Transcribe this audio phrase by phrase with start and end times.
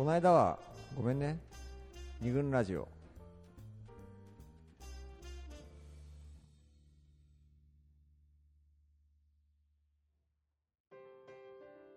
[0.00, 0.58] この間は
[0.96, 1.38] ごめんね
[2.22, 2.88] 二軍ラジオ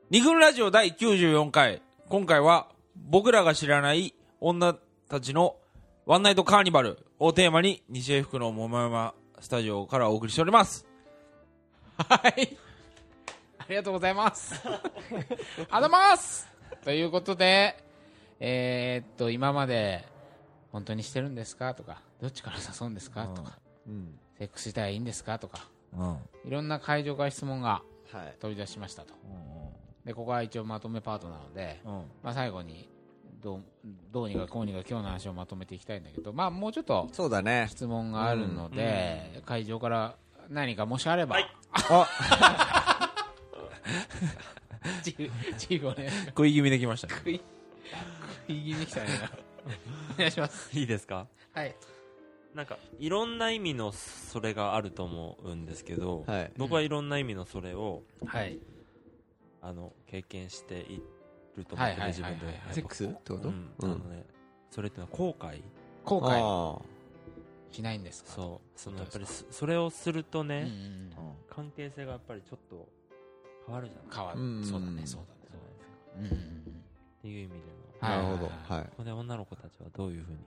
[0.09, 1.81] 二軍ラジオ第94回。
[2.09, 2.67] 今回は
[2.97, 4.73] 僕らが知らない女
[5.07, 5.55] たちの
[6.05, 10.85] ワンナイトカーニバルをテーマに西江福の桃山スタジオからお送りしております。
[11.95, 12.57] はい。
[13.59, 14.55] ありがとうございます。
[14.67, 16.49] ありがとうございます
[16.83, 17.82] ということで、
[18.45, 20.03] えーっと、今まで、
[20.73, 21.73] 本当にしてるんですか？
[21.73, 23.25] とか、どっちから誘うんですか？
[23.27, 23.57] とか、
[23.87, 24.19] うん。
[24.37, 25.39] セックスしたらいいんですか？
[25.39, 25.65] とか、
[25.97, 26.17] うん。
[26.45, 28.35] いろんな会場から質問がはい。
[28.41, 29.13] 飛び出しましたと。
[30.03, 31.91] で、ここは一応まとめパートなので、うん。
[32.21, 32.89] まあ最後に、
[33.41, 33.63] どう、
[34.11, 37.67] どうにかこうにか今日の話をまとめていきたいんだけど、まあもうちょっとそうだね。
[37.69, 40.15] 質問があるので、会場から
[40.49, 41.37] 何かもしあれば、
[41.71, 42.07] あ
[45.05, 46.25] 自由、自由お願いします。
[46.27, 47.13] 食い気味できましたね。
[48.47, 49.09] 食い、気味来たね。
[50.15, 50.77] お願いします。
[50.77, 51.27] いいですか？
[51.53, 51.75] はい。
[52.53, 56.51] なんかいろんな意味のそれがあると思うんですけど、はい。
[56.57, 58.59] 僕はいろんな意味のそれをはい。
[59.61, 61.01] あの経験してい
[61.55, 62.33] ると思ってて、はいはいはいはい。
[62.33, 63.05] 自分で、はいセックス？
[63.05, 63.47] ってこと？
[63.47, 63.73] うん。
[63.81, 64.25] あのね、
[64.69, 65.63] それってのは後悔。
[66.03, 66.81] 後悔。
[66.81, 66.81] あ
[67.71, 68.31] しないんですか？
[68.31, 68.79] そう。
[68.79, 71.13] そのやっぱりそそそれをするとうんうね、ん。
[71.49, 72.87] 関係性がやっぱりちょっと
[73.65, 74.67] 変わるじゃない変わうんる。
[74.67, 75.39] そうだね、そうだね。
[75.49, 76.83] じゃないですかうんうんうん。
[77.17, 77.61] っていう意味での
[78.03, 78.45] なるほど。
[78.45, 78.79] はい。
[78.79, 80.37] はいここで女の子たちはどういうふうに？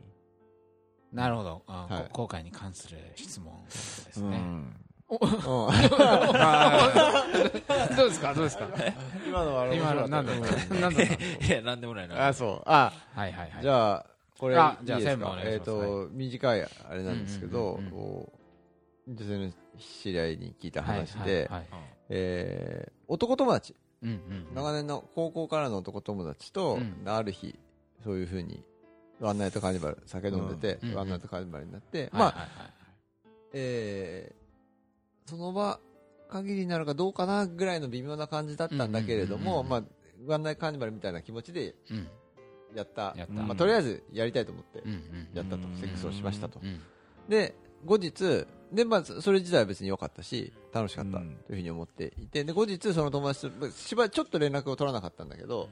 [1.13, 1.63] なるほど。
[1.67, 2.05] あはい。
[2.13, 4.37] こ後悔に関する質問ですね。
[4.37, 4.77] うん。
[5.09, 5.67] ど
[8.07, 8.35] うですか？
[8.35, 8.69] どうですか？
[9.27, 10.33] 今のは今の、 なんだ
[10.81, 11.09] なんだい
[11.49, 12.27] や、なんでもないな。
[12.29, 12.63] あそう。
[12.67, 12.93] あ。
[13.15, 13.63] はいはいはい。
[13.63, 14.07] じゃあ
[14.39, 15.71] これあじゃあいいです専務お願いします。
[15.71, 17.79] えっと短いあれなんですけど
[19.07, 21.67] 女性の知り合いに聞いたはい話ではいはい。
[22.11, 27.09] えー男友達うんうん長年の高校からの男友達と、うん。
[27.09, 27.59] ある日
[28.05, 28.63] そういうふうに
[29.21, 32.49] ワンナイトカーニバル酒飲んでて、うんワンナイトカーニバルになって、はいまあ、はいはい。
[33.53, 34.47] えー
[35.29, 35.81] その場
[36.29, 39.83] 限りになるかどうかなぐらいの微妙な感じだったんだけれども、うんうんまあ、
[40.27, 42.09] ワンナイトカーニバルみたいな気持ちでうん
[42.77, 43.15] やった。
[43.17, 43.33] やった。
[43.33, 46.81] まあ、とりあえずやりたいと思ってうんうんやったと、うんセックスをしましたと、うん。
[47.29, 51.31] で後日で、まあ、それ自体は別に良かったし楽しかったとうん。
[51.31, 55.69] いうふうに思っていてで後日その友達とまあしばらくちょっと連絡を取らなかったんだけど、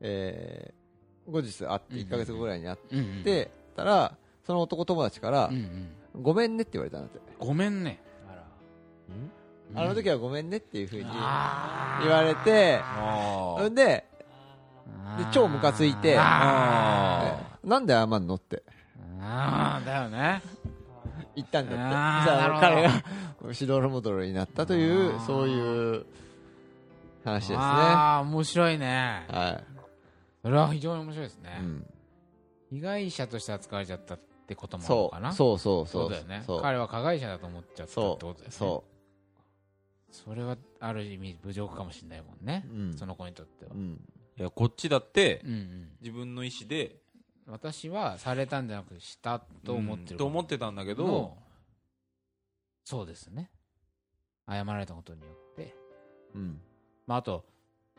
[0.00, 0.88] えー
[1.30, 4.16] 後日会って1ヶ月後ぐらいに会ってたら
[4.46, 5.50] その男友達から
[6.18, 7.20] ごめんねって言われたんだって。
[7.38, 8.00] ごめんね。
[9.74, 14.06] あの時はごめんねっていうふうに言われてあんでで
[15.30, 18.56] 超ムカついてなんで謝んのって。
[18.56, 18.60] ー
[19.20, 20.40] あーだよね
[21.38, 21.76] 言ったんだって。
[21.78, 22.82] さあ彼
[23.48, 26.06] がしどろもどろになったというそういう
[27.24, 27.56] 話ですね。
[27.58, 29.24] ああ面白いね。
[29.28, 29.62] は
[30.42, 31.58] それは非常に面白いですい、ね。
[31.60, 31.86] うん、
[32.70, 35.30] 被害者として扱われちゃったってこともあるのそかな？
[35.30, 36.42] うそうそうそそううだよね。
[36.46, 36.62] そう。
[36.62, 38.46] 彼は加害者だと思っちゃったってそことだよね。
[38.48, 38.52] う。
[38.52, 38.84] そ
[40.10, 42.64] それはある意味侮辱かもしれないもんね。
[42.72, 42.96] う、うん。
[42.96, 43.72] その子にとっては。
[43.74, 44.00] うん、
[44.38, 45.88] いや、こっちだってう、んうん。
[46.00, 46.96] 自分の意思で、
[47.50, 50.12] 私はされたんじゃなくしたと思ってる。
[50.12, 50.18] うん。
[50.18, 51.36] と思ってたんだけど、ど
[52.84, 53.50] そうですね。
[54.48, 55.74] 謝られたことによって。
[56.34, 56.60] うん。
[57.06, 57.44] まああと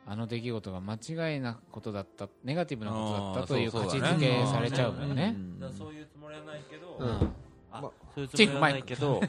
[0.06, 4.20] あの出来事が間違いなことだったネガティブなことだったという価値づそうだね。
[4.20, 5.16] けされちゃうもん。
[5.16, 5.36] ね
[5.78, 7.34] そういうつもりはないけど、うん。
[7.72, 9.22] あまそういうつもりはないけど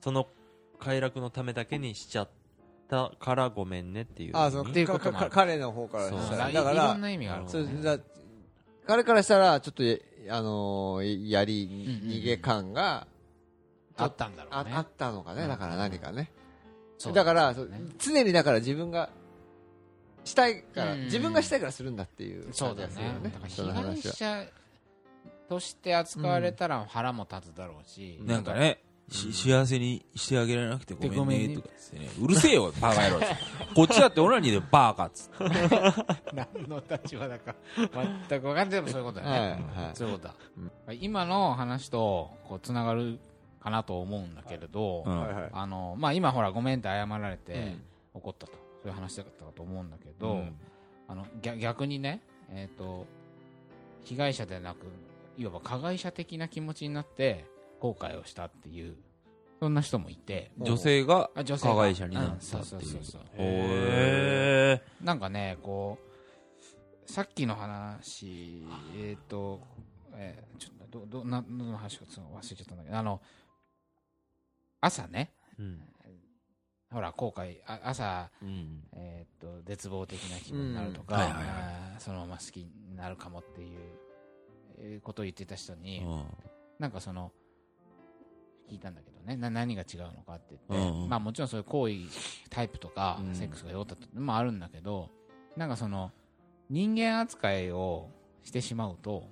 [0.00, 0.26] その
[0.78, 2.28] 快楽のためだけにしちゃっ
[2.88, 7.50] たからごめんねっていうあそのっていうかことも彼の方からそうしただらだからいろんな意味があるね。
[7.50, 7.98] そうだ
[8.86, 9.82] 彼からしたらちょっと
[10.28, 11.68] あのーやり
[12.04, 13.06] 逃げ感が
[13.96, 14.72] あったんだろうね。
[14.72, 16.30] ああったのかねだから何かね。
[17.12, 17.54] だから
[17.98, 19.10] 常にだから自分が
[20.24, 21.04] したいからうん。
[21.04, 23.20] 自分がしたいからするんだっていうそうだよね。
[23.22, 24.14] だから被害話は。
[24.14, 24.46] 者
[25.48, 32.08] として扱われたら腹も立つだろうし、なんかね、し幸せにしてあげられなくてごめんねとかですね。
[32.20, 33.26] うるせえよ、 バカ野郎。
[33.74, 35.44] こっちだってオナニーでバーカっつって。
[36.34, 39.38] 何の立場だか全く分かんないでもそういうことだよね、
[39.74, 39.96] はいはい。
[39.96, 43.18] そういうことだ、今の話とこうつながる
[43.60, 45.20] かなと思うんだけれど、うん。
[45.20, 45.50] はいはい。
[45.52, 47.82] あのまあ、今ほらごめんって謝られてうん。
[48.14, 48.52] 怒ったと。
[48.52, 50.56] そういう話だったかと思うんだけど、うん。
[51.08, 53.06] あの逆逆にね、えー、と
[54.02, 54.86] 被害者でなく
[55.38, 57.44] いわば加害者的な気持ちになって
[57.80, 58.96] 後悔をしたっていう
[59.60, 61.74] そんな人もいて女性があ女性が。
[61.74, 62.64] 加害者になったっていう。
[62.64, 63.22] そうそうそう。
[63.34, 65.98] へなんかねこ
[67.06, 68.64] うさっきの話
[68.96, 69.60] えっ、と、
[70.14, 73.20] えーちょっとどどなどの話か忘れちゃったんだけどあの
[74.80, 75.80] 朝ねーうん。
[76.92, 78.82] ほら後悔あ朝うん。
[78.92, 81.20] えーっと絶望的な気分になるとか、うん。
[81.20, 81.48] はいはいはい。
[81.48, 83.78] あーそのまま好きになるかもっていう
[84.78, 86.24] えーことを言ってた人に、うん。
[86.78, 87.32] なんかその
[88.68, 89.36] 聞いたんだけどね。
[89.36, 91.08] な何が違うのかって言って、うんうん。
[91.08, 91.94] まあ、もちろんそういう行為
[92.50, 93.34] タイプとか、うん。
[93.34, 95.10] セックスが酔ったともあるんだけど
[95.56, 96.12] なんかその
[96.68, 98.10] 人間扱いを
[98.42, 99.28] してしまうと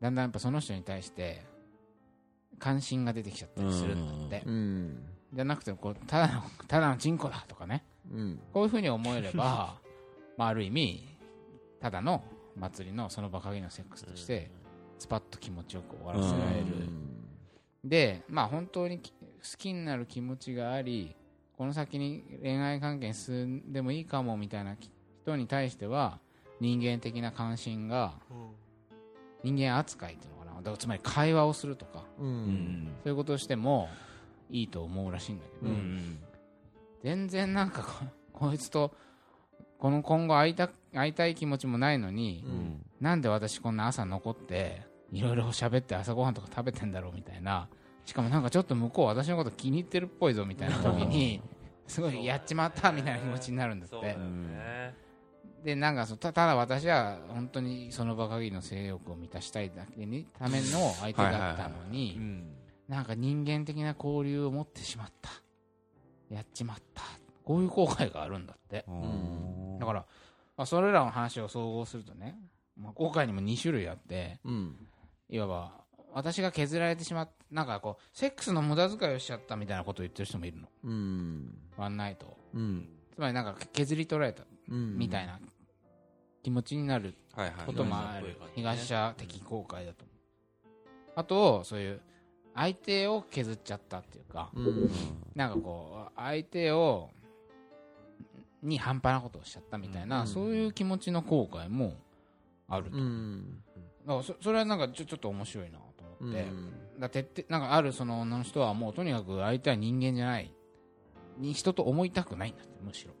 [0.00, 1.44] だんだんやっぱその人に対して
[2.58, 5.04] 関心が出てきちゃったりするんだって、うん。
[5.32, 7.84] じゃなくてこうただの ただのチンコだとかね。
[8.10, 8.40] うん。
[8.52, 9.80] こういうふうに思えれば
[10.36, 11.08] まあある意味
[11.80, 12.22] ただの
[12.56, 14.50] 祭りのその場限りのセックスとして
[14.98, 16.88] スパッと気持ちよく終わらせられる、
[17.84, 19.16] でまあ本当にき好
[19.58, 21.16] きになる気持ちがあり
[21.56, 24.76] この先に恋愛関係に進んでもいいかもみたいな
[25.22, 26.18] 人に対しては
[26.60, 28.14] 人間的な関心が
[29.42, 30.56] 人間扱いっていうのかな。
[30.58, 32.30] だからつまり会話をするとかううん。
[32.44, 33.88] んそういうことをしても
[34.50, 36.18] いいと思うらしいんだけうど、ん。
[37.02, 38.04] 全然なんかこ
[38.48, 38.94] こいつと
[39.78, 42.86] この今後会いた会いたい気持ちもないのに、うん。
[43.00, 44.82] なんで私こんな朝残って
[45.12, 47.68] いろいろ喋って朝ごはんとか食べてんだろうみたいな。
[48.04, 51.40] しかもなんかちょっと向こう私のこと気に入ってるっぽいぞみたいな時に
[51.86, 54.16] すごいやっちまったみたいな気持ちになるんだって。
[55.62, 62.56] でなんかそうたただ私は本当にその場限りの性欲を満たしたいだけにための相手だったのにうん。
[62.88, 65.30] なんか人間的な交流を持ってしまった。
[66.28, 67.02] やっちまった。
[67.44, 68.84] こういう後悔があるんだって。
[68.88, 69.78] うん。
[69.78, 70.00] だから、
[70.56, 72.38] まあ、それらの話を総合するとね、
[72.76, 74.76] まあ、後悔にも2種類あってうん
[75.32, 75.72] いわば
[76.12, 80.68] 私が削られてしまったなんかこうセックスの無駄遣いをしちゃったみたいなことを言ってる人もいるの。
[80.84, 81.58] うん。
[81.76, 82.88] ワンナイトをうん。
[83.14, 84.98] つまりなんか削り取られたうん。
[84.98, 85.40] みたいな
[86.42, 87.14] 気持ちになる
[87.66, 88.36] こともある。
[88.54, 90.16] 被害東者的後悔だと思う。
[91.16, 92.00] あとそういう
[92.54, 94.90] 相手を削っちゃったっていうかうん。
[95.34, 97.08] なんかこう相手を
[98.62, 100.26] に半端なことをしちゃったみたいな、うん。
[100.26, 101.94] そういう気持ちの後悔も
[102.68, 103.62] あると、うん
[104.06, 105.84] らそそれはなんかちょちょっと面白いなと
[106.20, 107.00] う思って、ん。
[107.00, 110.52] だ徹底なんかあるその女の人はもうとにかく相手は人間じゃない
[111.38, 113.12] に人と思いたくないんだってむしろ。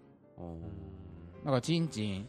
[1.44, 2.28] だからチンチン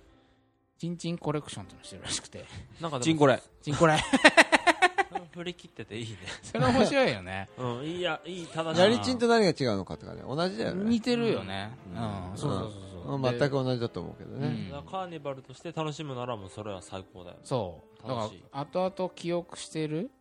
[0.78, 2.46] チンチンコレクションっていうのしてるらしくて。
[2.82, 3.98] なんかチンコレチンコレ
[5.34, 6.18] 振り切ってていいね。
[6.44, 7.50] それ面白いよね。
[7.58, 10.90] うんいいやいいただやりちんと何が違うのかとかね同じだよね。
[10.90, 11.72] 似てるよね。
[11.88, 14.72] う、うんんそうそうそうそう、うんで全く同じだと思うけどね。
[14.72, 14.86] うん。
[14.86, 18.08] カーニバルとして楽しむならもうそれは最高だよそう。
[18.08, 20.12] だから後々記憶してる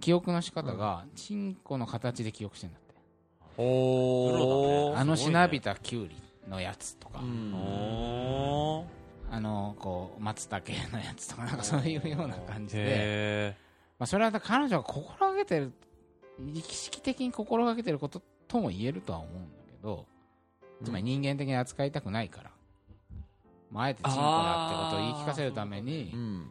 [0.00, 2.94] 記憶の仕方がチンコの形で記憶してんだって。
[3.58, 4.98] おー。
[4.98, 6.16] あのしなびたキュウリ
[6.48, 7.54] のやつとか、うん。
[7.54, 9.02] おー
[9.34, 10.62] あのこう松茸
[10.92, 13.56] のやつとかなんかそういうような感じで、へ
[13.98, 15.72] まあ、それは彼女が心がけてる
[16.52, 20.04] 意識的に心がけてることとも言えるとは思うんだけど
[20.84, 22.50] つまり人間的に扱いたくないから、
[23.70, 26.50] まあ、あえてチンコだってことを言い聞かせるためにうん。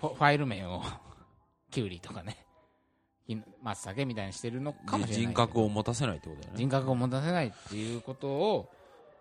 [0.00, 0.82] ファイル名を
[1.70, 2.44] キュウリとかね。
[3.26, 6.58] き松茸みたいにしてるのかもしれない人格を持たせないってことだよね。
[6.58, 8.70] 人格を持たせないっていうことを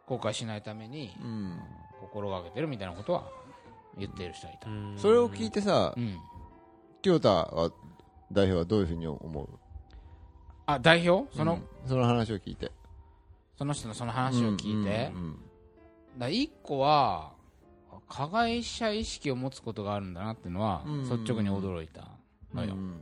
[0.05, 1.59] 後悔しないためにうん。
[1.99, 3.27] 心がけてるみたいなことは
[3.97, 6.17] 言っている人はいた、ーそれを聞いてさうん、
[7.01, 7.71] 清田は
[8.31, 9.49] 代表はどういうふうに思う？
[10.67, 11.35] あ代表？
[11.35, 11.89] その,、うん。
[11.89, 12.71] その話を聞いて
[13.57, 15.31] その人のその話を聞いて、うん
[16.17, 17.31] だから一個は
[18.09, 21.03] 加害者意識を持つことがあるんだなっていうのはうん。
[21.03, 22.07] 率直に驚いた
[22.53, 23.01] のよ、うん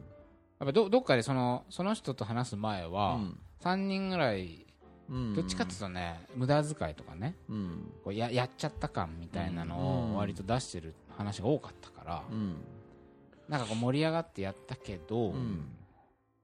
[0.58, 3.40] やっぱどどっかでそのその人と話す前は、うん。
[3.62, 4.66] 3人ぐらい
[5.10, 5.34] うん。
[5.36, 7.92] どっちかっていうとね無駄遣いとかねうん。
[8.04, 10.16] こうややっちゃった感みたいなのうん。
[10.16, 12.56] を割と出してる話が多かったから、うん。
[13.48, 15.68] なんかこう盛り上がってやったけど、うん。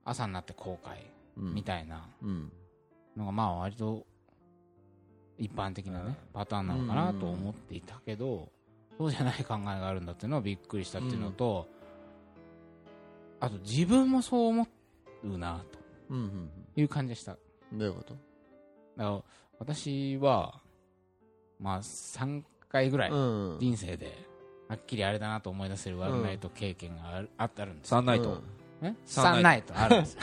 [0.06, 0.90] 朝になって後悔
[1.38, 1.54] うん。
[1.54, 2.52] みたいなうん
[3.18, 4.06] のがまあ割と
[5.38, 8.50] 一般的なねパターンなのかなと思っていたけど
[8.98, 11.68] そうじゃない考えがあるんだっていうのはびっくりしたっていうのと
[13.40, 14.68] あと自分もそう思
[15.24, 15.64] うな
[16.10, 17.32] うんうんという感じでした。
[17.32, 18.16] だかうんどういうこと？
[18.98, 19.22] ら
[19.60, 20.60] 私は
[21.60, 23.58] まあ3回ぐらいうん。
[23.60, 24.26] 人生で
[24.68, 27.98] はっきりあれだなと思い出せるワンナイト経験があるあってあるんですよ。
[27.98, 28.42] サンナイト
[28.82, 30.22] ねサンサンナイトあるんですよ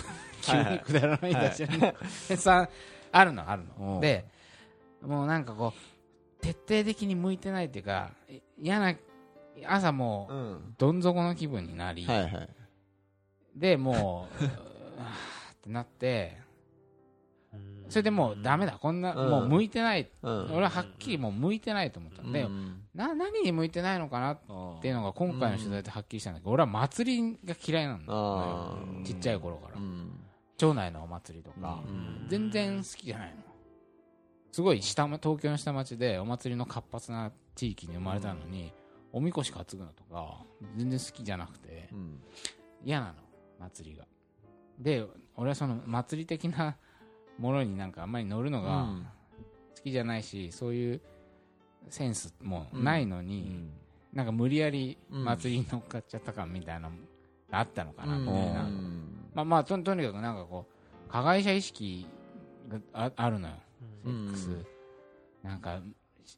[0.51, 1.67] 急はいはいにくだらないんだし。
[1.67, 1.95] らね
[2.37, 2.69] さ
[3.13, 3.87] あるのあるうん。
[3.97, 4.27] ので
[5.03, 8.95] もうなんかこう徹底的に向いてないっていうかい嫌な
[9.67, 10.75] 朝もううん。
[10.79, 12.49] どん底の気分になり、はいはい。
[13.57, 14.47] でもうっ
[15.63, 16.39] てなって
[17.89, 18.73] それでもうダメだ。
[18.73, 19.31] こんな、うん。
[19.31, 20.53] もう向いてない、うん。
[20.53, 22.23] 俺ははっきりもう向いてないと思った。
[22.23, 22.31] ん。
[22.33, 24.39] で、うんな何に向いてないのかなっ
[24.83, 28.75] ていうのが今回の取材ではっきりしたんだけど、俺は祭りが嫌いなんだ
[29.07, 30.11] ちっちゃい頃から、うん
[30.59, 32.27] 町内のお祭りとか、うん。
[32.29, 33.37] 全然好きじゃないの。
[34.53, 38.73] すごい下ま東京の下町でお祭りの活発な地域に生まれたのに、
[39.13, 40.45] おみこし担ぐのとか
[40.77, 42.21] 全然好きじゃなくてうん。
[42.85, 43.15] 嫌なの
[43.61, 44.05] 祭りが。
[44.79, 46.77] で俺はその祭り的な
[47.39, 48.89] ものになんかあんまり乗るのが
[49.77, 51.01] 好きじゃないし、そういう
[51.89, 53.71] センスもないのに、
[54.13, 56.97] なんか無理やり祭りに乗っかっちゃった感みたいなの
[57.51, 58.69] があったのかなみたいな、
[59.39, 62.09] まあまあととにかくなんかこう加害者意識
[62.69, 63.55] がああるのよ、
[64.05, 64.67] セックス。
[65.45, 65.81] なんか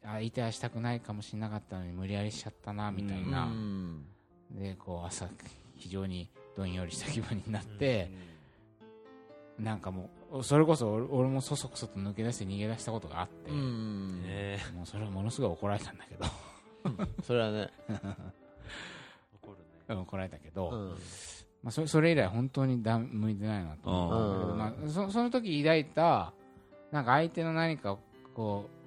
[0.02, 3.48] 相手はしたくないかもしれなかったのに無理やりしちゃったなみたいな、
[4.50, 5.26] でこう朝
[5.76, 8.10] 非常にどんよりした気分になって、
[9.58, 16.26] なんかもうそれこそ俺俺もそそくそと抜け出して逃げ出したことがあって、えもうそれはものすごい怒られたんだけど。
[17.24, 17.70] それはね。
[17.88, 17.94] ー
[19.42, 19.94] 怒るね。
[19.94, 20.96] 怒られたけど、うん
[21.62, 23.90] まあ、それそれ以来本当にだ向いてないなと。
[23.90, 26.32] 思ったけど、うんまあ、そその時抱いた
[26.90, 27.98] なんか相手の何かを
[28.34, 28.80] こう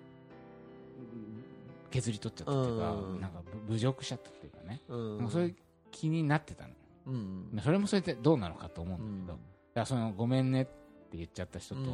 [1.91, 3.21] 削り取っちゃったっていうか、うん。
[3.21, 5.17] なんか侮辱しちゃったっていうかね、うん。
[5.17, 5.55] なんかそういう
[5.91, 6.69] 気になってたの。
[7.07, 7.49] うん。
[7.53, 11.87] まあそれもそれでどうなのかと思ううんんだけど、だからそのごめんねって言っちゃった人と、うん。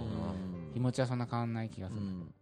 [0.74, 2.34] 気持ちはそんな変わんない気がする、うん。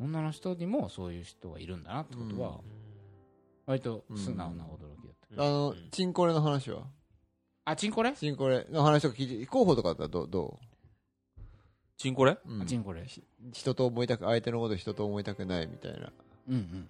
[0.00, 2.58] 女の人にもそういう人がいるんだなってことは
[3.66, 6.82] 割と素直な驚きだった、あのチンコレの話は？
[7.64, 8.66] あチンコレ、チンコレ。
[8.70, 10.28] の話とか聞いて候補とかだったらどう？
[10.28, 10.58] ど
[11.96, 12.32] チンコレ？
[12.32, 12.62] ううん。
[12.62, 13.06] あチンコレ。
[13.52, 16.12] 人と思いたく相手のこと人と思いたくないみたいな。
[16.48, 16.88] うんうん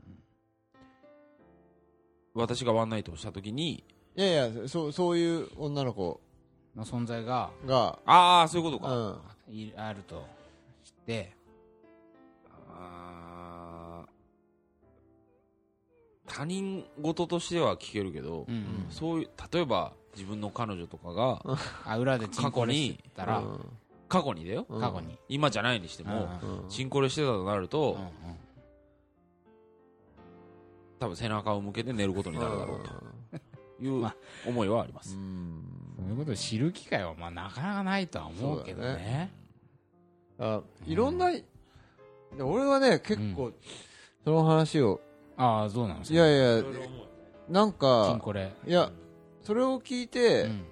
[2.35, 3.85] 私がワンナイトをした時に。
[4.17, 6.21] いやいやそうそういう女の子。
[6.25, 6.33] うん
[6.75, 7.99] の存在がが。
[8.07, 9.55] ああそういうことか、うん。
[9.55, 10.25] いあると
[10.83, 11.37] 知って。
[12.75, 14.09] あー
[16.27, 18.87] 他人事としては聞けるけど、うんうん。
[18.89, 21.43] そういう例えば自分の彼女とかが
[21.85, 23.43] あ裏でチンコレしてたら、
[24.09, 24.81] 過去にだよ、うん。
[24.81, 26.69] 過去に、今じゃないにしても、うん。
[26.69, 28.01] チンコレしてたとなると、うん。
[28.01, 28.11] うん。
[30.99, 32.91] 多分背中を向けて寝ることになるだろうと。
[33.83, 34.17] いうまあ。
[34.47, 35.65] 思いはあります、うん。
[35.97, 39.33] そういうことを知る機会はまあなかなかないとは思うけどそうだね。
[40.39, 41.43] あいろんな、で
[42.39, 43.53] 俺はね結構、
[44.25, 45.01] その話を。
[45.37, 46.63] ああそうなんですいやいや
[47.49, 48.93] なんチンかコレ、いや
[49.43, 50.65] それを聞いて、うん。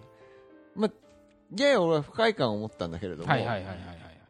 [1.58, 4.20] やや俺は不快感を持ったんだけれども、はいはいはいはいはい。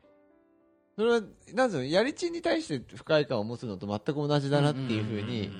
[0.97, 1.21] それは
[1.55, 5.51] なんつうのやりちんに対して不快感を持つのと全く同じだなっていうふうに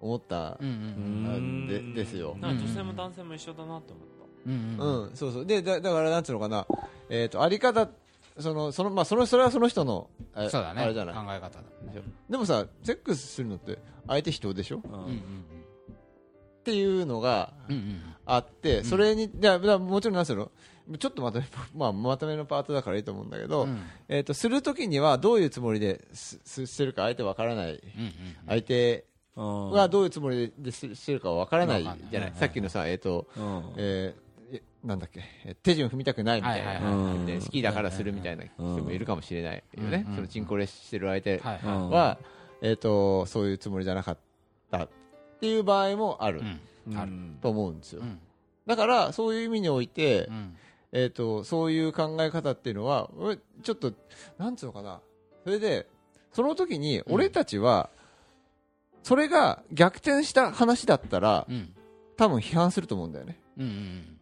[0.00, 4.24] 思ったうんでですよ女性も男性も一緒だなって思った。
[4.46, 5.46] うんうんそうそう。
[5.46, 6.66] でだだからなんつうのかな。
[7.08, 7.88] えっ、とあり方
[8.38, 10.82] そのそのまあそのそれはその人のあそうだね。
[10.82, 11.14] あれじゃない。
[11.14, 11.60] 考え方だ
[11.92, 12.02] ね。
[12.28, 14.78] でもさセックスするのって相手人でしょ？
[14.78, 15.22] っうんうん
[16.64, 20.50] うんていうのがうんうんあって、それに、じゃもちろんなんつうの、
[20.98, 23.82] ちょっとまとめ、 まあ、まとめのパートだからいいと思うんだけど、うん。
[24.08, 27.74] えっ、と、するときにはどういうつもりです、すしてるか相手わからない。
[27.74, 27.80] うん
[28.46, 29.04] 相手
[29.36, 29.70] うん。
[29.72, 32.30] がどういうつもりでですしてるかわからないじゃない。
[32.30, 33.72] うんさっきのさ、えっ、と、うん。
[33.76, 40.04] えーえなんだっけ、え手順踏みたくないみたいはいはいなは好きだからするみたいな人もいるかもしれないよね。
[40.06, 40.12] う。
[40.12, 40.14] ん。
[40.16, 42.18] そのチンコレしてる相手は
[42.60, 44.18] えっ、と、そういうつもりじゃなかっ
[44.70, 44.88] た
[45.44, 46.40] っていう場合もある。
[47.42, 48.00] と思うんですよ。
[48.00, 48.04] う。
[48.04, 48.18] ん。
[48.66, 50.56] だから、そういう意味においてう、ん。
[50.96, 53.92] えー、とそういう考え方っていうのは俺ちょっと
[54.38, 55.00] なんつうのかな。
[55.42, 55.88] それで
[56.32, 57.90] その時に俺たちは、
[59.02, 61.74] それが逆転した話だったらうん。
[62.16, 63.38] 多分批判すると思うんだよね。
[63.58, 64.18] うんうん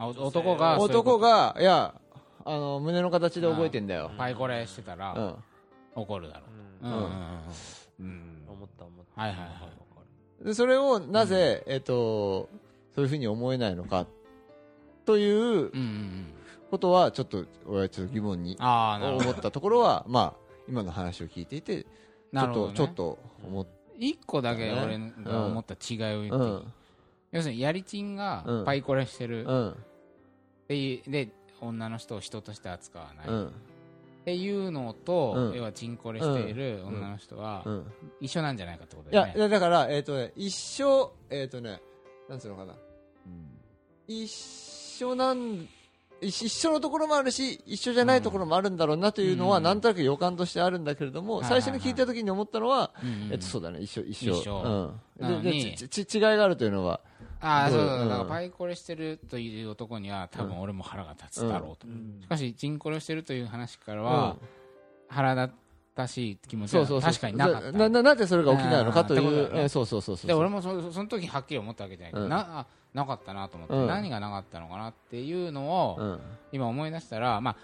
[0.00, 1.92] 男が男がいや
[2.44, 5.34] あの胸の形で覚えてんだよ、パイコレしてたらうん、
[6.02, 6.42] 怒るだろ
[6.82, 6.86] う。
[6.86, 6.90] ん。
[6.90, 7.10] ううんうんうん。
[8.00, 8.44] うん。
[8.48, 9.20] 思った思った。
[9.20, 9.87] はいはいはい
[10.42, 12.48] でそれをなぜ、えー、と
[12.94, 14.06] そういうふうに思えないのか
[15.04, 16.26] といううんうんうん
[16.70, 19.30] ことはちょっと俺はちょっと疑問にああなるほど。
[19.30, 21.92] 思ったところはまあ今の話を聞いていてちょっ
[22.32, 22.74] と、なるほどね。
[22.74, 23.66] ちょっと思っ
[23.98, 26.72] 一個だけ俺が思った違いを言っていい、うん。
[27.32, 28.64] 要するにやりちんがうん。
[28.64, 29.44] パイコレしてる。
[29.44, 29.76] っうん。
[30.68, 31.30] ていうで
[31.60, 33.52] 女の人を人として扱わない、っうん
[34.28, 35.56] ていうのと、うん。
[35.56, 37.86] 要はチンコレしている女の人はうん。
[38.20, 39.32] 一緒なんじゃないかってことだよね。
[39.34, 41.80] いやだから、えっ、とね、一緒、えっ、とね、
[42.28, 42.74] なんつうのかな。
[44.06, 45.66] 一緒なん、
[46.20, 49.62] 一一緒のところもあるし、一緒じゃないところもあるんだろうなというのは、うん。
[49.62, 51.62] なんとなく予感としてあるんだけれども、はいはいはい。
[51.62, 55.00] 最初に聞いた時に思ったのは、うんうんえっと、そうだね、一緒、一緒。
[55.18, 55.42] うん。
[55.42, 57.00] ででちち違いがあるというのは、
[57.40, 58.04] ああそうそう、う。
[58.04, 58.08] ん。
[58.08, 62.20] だからパイコレしてるという男には多分俺も腹が立つだろうと、うん。
[62.20, 64.36] しかしチンコレしてるという話からは、
[65.08, 65.54] 腹立
[65.94, 67.10] たしい気持ちはそうそうそう。
[67.10, 67.72] 確かになかった。
[67.72, 69.64] なななぜそれが起きないのかという、ね。
[69.64, 70.28] えそうそうそうそう。
[70.28, 72.30] で俺もそその時はっきり思ったわけじゃないけど、うん。
[72.30, 73.86] なあなかったなと思って、うん。
[73.86, 76.20] 何がなかったのかなっていうのを、うん。
[76.52, 77.56] 今思い出したら、まあ、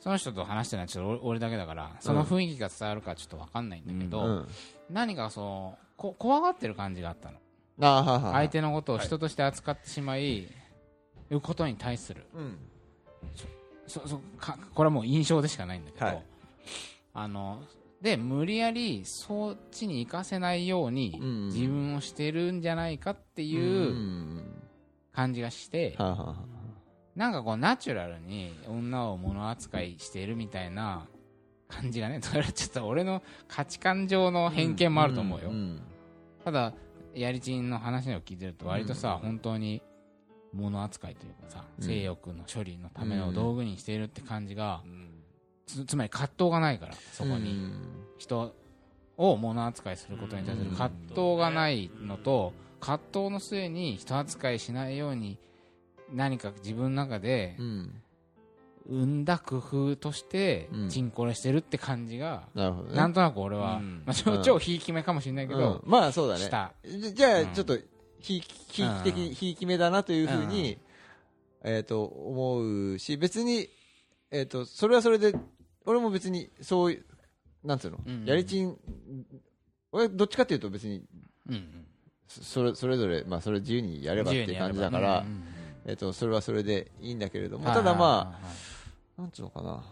[0.00, 4.48] その人と話してるのはちょっと俺俺だけだからその雰囲気が伝わるかちょっと分かんないんだけど、うん。
[4.90, 7.38] 何かそうこ怖がってる感じがあったの
[7.78, 10.48] 相手のことを人として扱ってしまい、い
[11.30, 12.24] うことに対する。
[12.34, 12.58] うん。
[13.86, 16.22] そそかこれはもう印象でしかないんだけど、はい。
[17.14, 17.62] あの
[18.00, 21.20] で無理やりそっちに行かせないように
[21.52, 24.44] 自分をしてるんじゃないかっていううん
[25.12, 26.36] 感じがして、はあはあは
[27.14, 31.06] なんかこうナチュラルに女を物扱いしているみたいな
[31.68, 35.80] 感じがねそれはちょっと俺の価値観上の偏見もあると思うよ、ん。
[36.44, 36.72] ただ
[37.14, 39.82] やりちんの話を聞いてると割とさ、本当に
[40.52, 41.84] 物扱いというかさ、うん。
[41.84, 45.08] 性欲の処理のための道具にしているって感じが、うん。
[45.66, 47.52] つつまり葛藤がないからそこに。
[47.52, 47.72] うん。
[48.18, 48.54] 人
[49.16, 55.38] を物扱いすることに対する葛藤がないのと葛藤の末に人扱いしないように
[56.12, 58.02] 何か自分の中でうん
[58.88, 60.88] 生んだ工夫としてうん。
[60.88, 62.96] チンコレしてるって感じがなるほどね。
[62.96, 64.02] なんとなく俺は、うん。
[64.04, 64.42] まあ、超うん。
[64.42, 65.90] 超ひいき目かもしれないけど、うん。
[65.90, 66.40] まあそうだね。
[66.40, 66.72] した。
[66.84, 67.48] じじゃうん。
[67.48, 67.76] あちょっと
[68.20, 69.34] ひいひいき的うん。
[69.34, 70.78] ひいき目だなというふうに
[71.62, 73.68] えっと思うし別に
[74.30, 75.34] えっとそれはそれで
[75.86, 77.04] 俺も別にそういう
[77.64, 77.98] なんつうの？
[78.04, 78.24] うん。
[78.24, 78.76] やりちん
[79.92, 81.02] 俺どっちかっていうと別に
[81.48, 81.86] うんうん。
[82.28, 85.24] そそれそれぞれまあそれ自由にやればっていう感じだから
[85.84, 88.26] えっとそれはそれでいいんだけれどもはいただまあはい。
[88.26, 88.52] はいはい
[89.18, 89.84] なんつうのかな、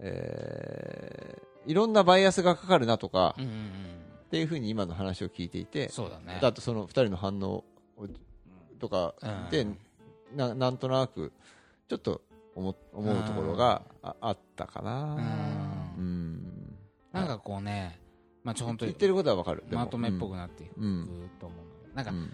[0.00, 3.56] えー、いろんなバイアスがかかるなとか、うんうんうん。
[3.56, 6.40] っていうふうに今の話を聞いていて、そうだね。
[6.42, 7.64] あとその2人の反応
[7.96, 8.08] を
[8.80, 9.14] とか
[9.50, 9.78] で、うん。
[10.34, 11.32] ななんとなく
[11.88, 12.22] ちょっと
[12.56, 15.14] 思思うところがああったかな。
[15.96, 16.04] うん。
[16.04, 16.76] うん。
[17.12, 18.00] なんかこうね
[18.42, 19.64] まあちょ本当に言ってることはわかる。
[19.70, 22.32] まとめっぽくなっていくうんと思うのなんかうん。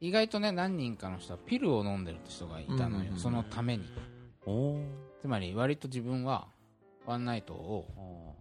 [0.00, 3.84] 意外とね何人かの人はピルを飲んでるって人がいたのよ、うんそのために
[5.20, 6.48] つまり割と自分は
[7.06, 8.34] ワンナイトを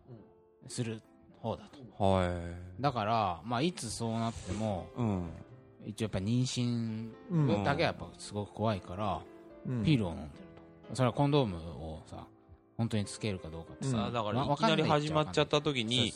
[0.68, 1.02] する
[1.40, 1.64] 方だ
[1.98, 2.04] と。
[2.04, 2.82] はい。
[2.82, 5.30] だから、まあ、いつそうなってもうん。
[5.86, 9.22] 一応やっぱ妊娠うんだけはやっぱすごく怖いから、
[9.68, 9.84] うん。
[9.84, 10.30] ピルを飲んでる
[10.90, 10.96] と。
[10.96, 12.26] それはコンドームをさ
[12.78, 16.14] 本当につけるかどうかってさ、さあだからわいきなり始まっちゃった時に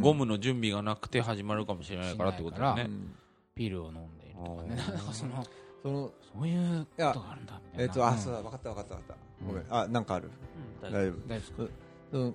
[0.00, 2.82] ゴムの準備がなくて始まるかもしれないからってことだよね。
[2.82, 3.14] うん。
[3.54, 4.76] ピルを飲んでいるとかね。
[4.78, 4.94] あー。
[4.94, 5.44] なんかその
[5.82, 7.82] そのそういうことがあるんだみたいな。
[7.84, 9.31] えっとあんそうだ分かった分かった分かった。
[9.42, 9.64] うんごめん。
[9.70, 10.30] あなんかある？
[10.80, 11.28] 大大丈夫。
[11.28, 12.34] 大丈夫うん。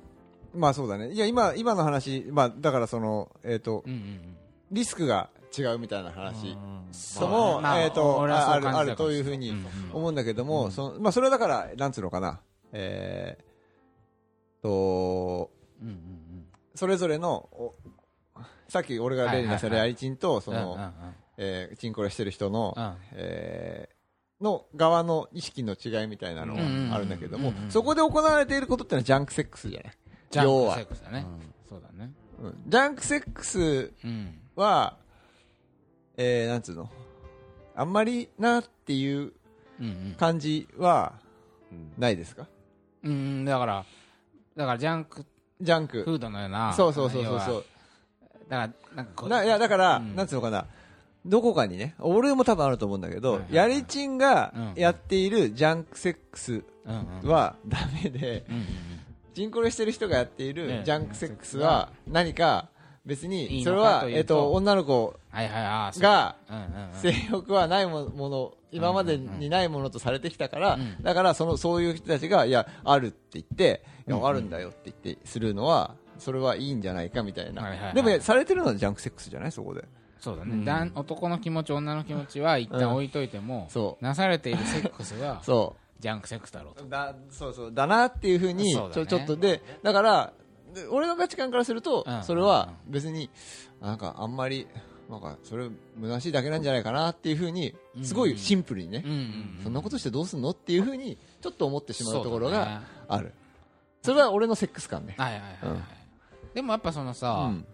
[0.55, 1.11] まあそうだね。
[1.11, 4.37] いや今今の話まあだからそのえっとうんうんうん。
[4.71, 6.49] リスクが違うみたいな話。
[6.49, 6.77] うん
[7.19, 9.65] とも、まあえっ、と、俺はそうあある、あるというふうにうんうん。
[9.93, 12.39] 思うんだけども、そのまあ、それはだから、なんつうのかな、
[12.71, 17.75] えー、と、うんうんそれぞれの、お
[18.69, 20.91] さっき俺が例に出したレアリチンと、その、うんうんうん。
[21.37, 22.95] えーチンコレしてる人の、うん。
[23.13, 23.96] えー
[24.41, 29.93] の側の意識の違いみたいなのうんがあるんだけどもそこで行われていることってのはジャンクセックスじゃない？
[30.29, 31.25] ジャンク要はセックスだね。
[31.67, 32.11] そうだね。
[32.41, 32.55] うん。
[32.67, 34.39] ジャンクセックスうん。
[34.55, 34.97] は、
[36.17, 36.89] えー、なんつうの、
[37.75, 39.33] あんまりなっていう
[39.79, 41.13] うん感じは
[41.97, 42.47] ないですか？
[43.03, 43.45] うんうん。
[43.45, 43.85] だから
[44.55, 45.25] だからジャンク
[45.61, 46.03] ジャンク。
[46.03, 47.65] フードのようなそうそうそうそうそう。
[48.49, 50.15] だからなんかこうないやだから、うん。
[50.15, 50.65] なんつうのかな？
[51.27, 53.71] どこかにね俺も多分あると思うんだけど、はいはいはい。
[53.73, 56.63] やりちんがうんやっているジャンクセックス
[57.23, 58.65] はダメで、うんうん
[59.33, 60.53] チンコレしてる人がやっていね。
[60.79, 62.69] るジャンクセックスは何か
[63.05, 66.35] 別いにいそれはえっと女の子が
[66.93, 79.51] 性欲はないもの今までにないものとされてきたから、うんだからそのそういう人たちがいやあるって言っていうんやあるんだよって言ってするのはそれはいいんじゃないかみたいな、でもされてるのはジャンクセックスじゃない？
[79.51, 79.85] そこで
[80.19, 80.65] そうだね、うん。
[80.65, 84.03] だん男の気持ち女の気持ちは一旦置いといても、そう。
[84.03, 86.85] なされているセックスが そジャンクセックスだろうと。
[86.85, 87.73] うだそうそう。
[87.73, 90.33] だなっていうふうにちょちょっとでだから
[90.73, 92.23] で俺の価値観からすると、うん。
[92.23, 93.29] それは別に
[93.81, 94.67] なんかあんまり
[95.09, 95.69] なんかそれ
[96.01, 103.33] 虚しいだけなんじゃないかなっていうふうにすごいシンプルにね、うんうんそんなことしてどうすんのっていうふうにちょっと思ってしまうところがある。
[104.03, 105.15] それは俺のセックス感ね。
[105.17, 107.65] はいはいはい、でもやっぱそのさ、うん。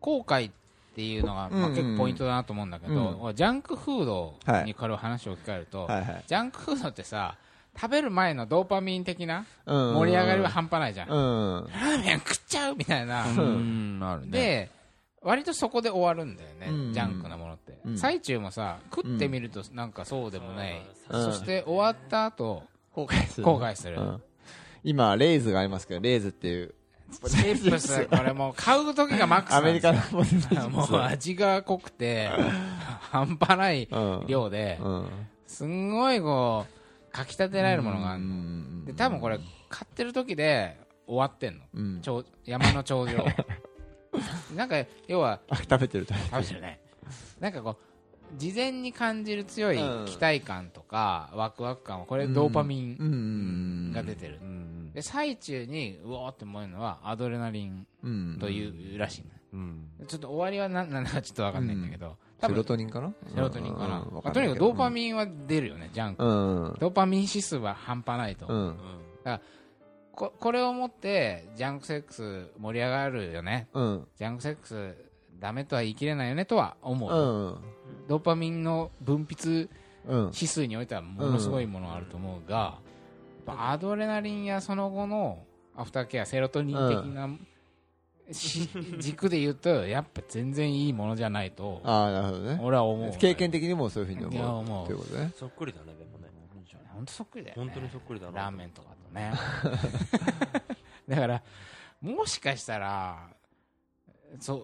[0.00, 0.52] 後悔っ
[0.94, 1.74] ていうのが、まあ、うんうんうん。
[1.74, 3.22] 結構ポイントだなと思うんだけど、うん。
[3.22, 6.04] 俺ジャンクフードはいにこれを話を聞かれると、はい。
[6.04, 7.36] はいジャンクフードってさ
[7.76, 9.94] 食べる前のドーパミン的なうん。
[9.94, 11.66] 盛り上がりは半端ないじゃん、うん。
[11.72, 13.98] ラーメン食っちゃうみたいな、うん。
[13.98, 14.30] なるね。
[14.30, 14.70] で
[15.22, 16.92] 割とそこで終わるんだよね、うん。
[16.92, 17.98] ジャンクなものって、うん。
[17.98, 21.24] 最中もさ食ってみるとなんかそうでもない、うん。
[21.24, 23.44] そして終わった後後悔する。
[23.44, 24.22] 後悔する、うん。
[24.84, 26.74] 今 Lay's がありますけど Lay's っていう
[27.18, 30.54] チップスこれもう買う時がマックスアメリカのポテトチップ
[30.86, 32.28] スもう味が濃くて
[33.10, 35.08] 半端ないうん量でうん
[35.46, 38.26] すんごいこうかき立てられるものがあるの。
[38.26, 41.60] うんで多分これ買ってる時で終わってんの。
[41.74, 42.00] うん。
[42.02, 43.24] 頂山の頂上
[44.56, 46.80] なんか要はあ食べてる食べてるね。
[47.40, 50.06] なんかこう事前に感じる強いうん。
[50.06, 54.40] 期待感とかワクワク感はこれドーパミンが出てる。
[54.42, 59.28] うんで最中にうおーって燃えるのはアドレナリンうんというらしいの。
[59.54, 59.88] うん。
[60.06, 62.16] ちょっと終わりは何なんだかちょっと分かんないんだけど。
[62.40, 63.12] 多分セロトニンかな？
[63.34, 64.00] セロトニンかな。
[64.00, 64.14] うん。
[64.14, 66.24] まあとにかくドーパミンは出るよねジャンク。
[66.24, 66.76] うん。
[66.78, 68.46] ドーパミン指数は半端ないと。
[68.46, 68.78] うん。
[70.12, 73.68] ここれをもってジャンクセックス盛り上がるよね。
[73.74, 74.06] うん。
[74.16, 74.94] ジャンクセックス
[75.40, 78.06] ダメとは言い切れないよねとは思う、うん。
[78.06, 79.68] ドーパミンの分泌
[80.06, 80.30] うん。
[80.34, 82.78] 指数においてはものすごいものがあると思うが、
[83.46, 85.44] アドレナリンやその後の
[85.76, 87.28] アフターケアセロトニン的な、
[88.32, 92.60] し軸で言うとやっぱ全然いいものじゃないとああなるほどね。
[92.62, 93.12] 俺は思う。
[93.18, 94.58] 経験的にもそういうふうに思う。
[94.60, 94.86] 思う。
[94.86, 95.32] ということね。
[95.38, 96.24] そっくりだねでもね。
[96.94, 97.62] 本当そっくりだよね。
[97.64, 98.42] 本当にそっくりだな。
[98.42, 99.32] ラーメンとかとね。
[101.08, 101.42] だから
[102.00, 103.28] もしかしたら
[104.38, 104.54] そ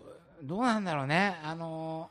[0.42, 1.36] うどうなんだろうね。
[1.42, 2.10] あの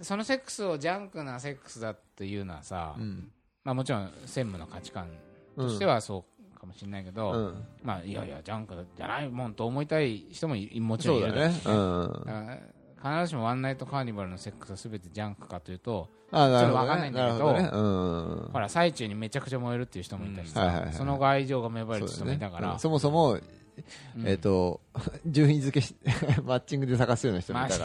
[0.00, 3.32] そのセックスをジャンクなセックスだというのはさ、うん
[3.68, 5.08] まあ、もちろん専務の価値観
[5.54, 6.24] としてはそ
[6.56, 7.64] うかもしれないけど、うん。
[7.82, 11.54] まあいやいやジャンクじゃないもんと思いたい人もいもちろんそいうるだね。
[11.66, 12.60] うん。
[12.96, 17.70] 必ずしもワンナイトカーニバルのセックスは全てジャンクかというとああなるほちょっとわかんないんだけどね。
[17.70, 18.50] うん。
[18.54, 20.94] ほら最中にめちゃくちゃ燃えるっていう人もいたしさ、うんはいはいはい。
[20.94, 22.78] その後愛情が芽生える人もいたから、うん。
[22.78, 23.42] そもそもうん。
[24.26, 24.80] えっと
[25.26, 25.94] 順位付けし
[26.42, 27.84] マッチングで探すような人もいたか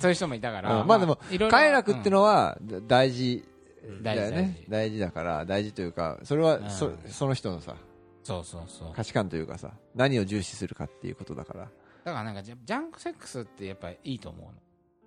[0.00, 0.86] そういう人もいたから、うん。
[0.88, 1.18] まあでも
[1.48, 3.57] 快楽ってのはだ大事うん
[4.02, 4.64] だよね。
[4.68, 4.98] 大事。
[4.98, 6.98] だから大事というかそれはそうん。
[7.08, 7.76] その人のさ
[8.22, 8.92] そうそうそう。
[8.94, 11.60] 価値観というかさ何を重視するかっていうことだから。
[11.60, 14.52] だからなんかジャジャンクセックスってやっぱりいいと思うの。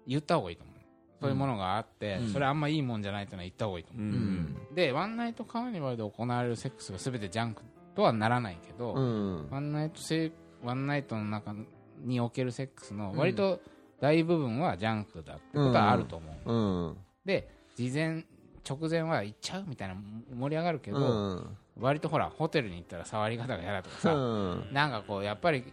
[0.07, 0.75] 言った方がいいと思う
[1.21, 2.29] そういうものがあって、うん。
[2.29, 3.97] それあんまいいもんじゃないっていうのは言った方がいいとう。
[3.97, 4.57] 思う、ん。
[4.73, 7.61] でワンナイトカーニバルで行われるセックスが全てジャンク
[7.95, 9.49] とはならないけど、うん。
[9.51, 10.31] ワンナイトセ
[10.63, 11.55] ワンナイトの中
[11.99, 13.59] におけるセックスの割と
[13.99, 16.97] 大部分はジャンクだってことはあると思う、うん。
[17.23, 18.25] で事前
[18.67, 19.95] 直前は行っちゃうみたいな
[20.35, 21.57] 盛り上がるけうど、ん。
[21.79, 24.67] 割とほらホテルに行ったら触り方が嫌だとかうさ、ん。
[24.71, 25.63] なんかこうやっぱり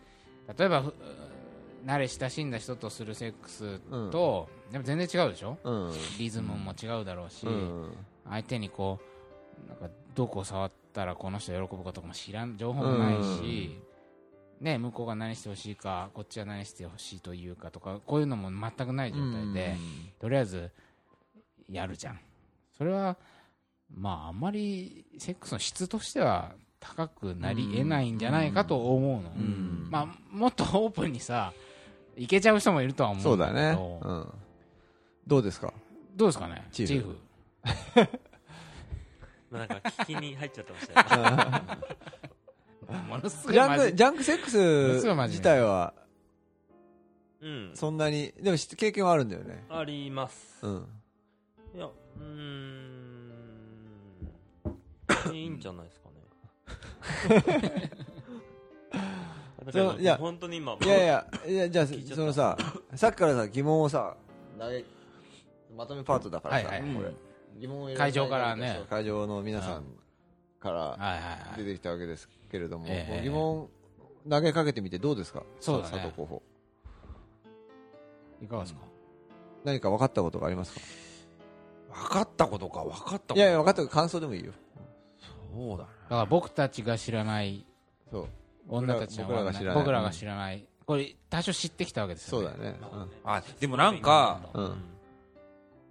[0.57, 0.94] 例えばふ
[1.87, 3.79] 慣れ親しんだ人とするセックス
[4.11, 5.59] と、でも全然違うでしょ？
[5.62, 5.92] うん。
[6.18, 7.92] リズムも違うだろうし、うん。
[8.29, 8.98] 相手にこ
[9.66, 13.81] うなんかどこを触ったらこの人喜ぶかとかも知らん情報もないし、
[14.61, 19.77] ね、向こうが何してほしいかこっちは何してほしいというかとかこういうのも全くない状態で、
[20.18, 20.70] とりあえず
[21.70, 22.20] やるじゃん
[22.79, 23.17] それは
[23.93, 29.88] まああんまりセックスの質としては高くなり得ないんじゃないかと思うの、うん。
[29.91, 31.53] まあ、もっとオープンにさ
[32.17, 33.73] いけちゃう人もいるとは思そううんだね。
[33.75, 34.33] どうん。
[35.27, 35.73] どうですか？
[36.14, 36.67] どうですかね？
[36.73, 37.17] チーフ。
[39.51, 41.31] まあなんか聞きに入っちゃってましたよ。
[41.31, 44.59] ねものすごいジャンクジャンクセックス
[45.29, 45.93] 自体は
[47.41, 47.71] うん。
[47.75, 49.64] そんなにでも知経験はあるんだよね。
[49.69, 50.64] あります。
[50.67, 50.87] うん。
[51.75, 52.67] いやうーん
[55.42, 56.14] いいんじゃないですかね。
[60.01, 62.57] いや本当に今いやいやいやじゃあそのさ
[62.94, 64.16] さっきからさ疑問をさ
[64.59, 64.83] 投げ
[65.77, 66.94] まとめパートだからさはいはい。
[66.94, 67.12] これ。
[67.59, 68.83] 疑問を会場からね。
[68.88, 69.85] 会場の皆さん
[70.61, 71.20] からはいはい。
[71.20, 71.64] はい。
[71.64, 72.87] 出てきたわけですけれども、
[73.22, 73.68] 疑問
[74.29, 75.42] 投げかけてみてどうですか？
[75.61, 75.90] そうだね。
[75.90, 76.42] 佐藤候補。
[78.42, 78.81] いかがですか、
[79.64, 80.81] 何か分かったことがありますか？
[81.94, 84.53] 分かったことか分かったこといやいや分かった感想でもいいよ
[85.52, 87.64] そうだねだから僕たちが知らない
[88.11, 88.28] そう。
[88.68, 89.74] 女たちの僕らが知らない。
[89.82, 90.66] 僕らが知らない。
[90.87, 92.78] これ多少知ってきたわけですよ、ね、そうだね。
[93.24, 94.74] あでもなんかうん、うん。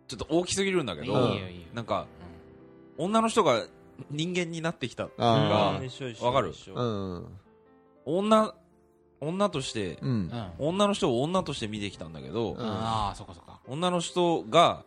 [0.08, 1.68] ちょっと大きすぎるんだけいいどよいいよ。
[1.74, 2.08] なんか
[2.98, 3.66] 女の人が
[4.12, 6.52] 人間になってきたあー一緒一緒わかる？
[6.52, 6.84] 一緒う
[7.20, 7.26] ん。
[8.06, 8.54] 女
[9.20, 10.10] 女としてうん。
[10.10, 12.60] うん、うん女の人を女として見てきたんだけど、うん。
[12.60, 13.60] ああそっかそっか。
[13.68, 14.84] 女の人が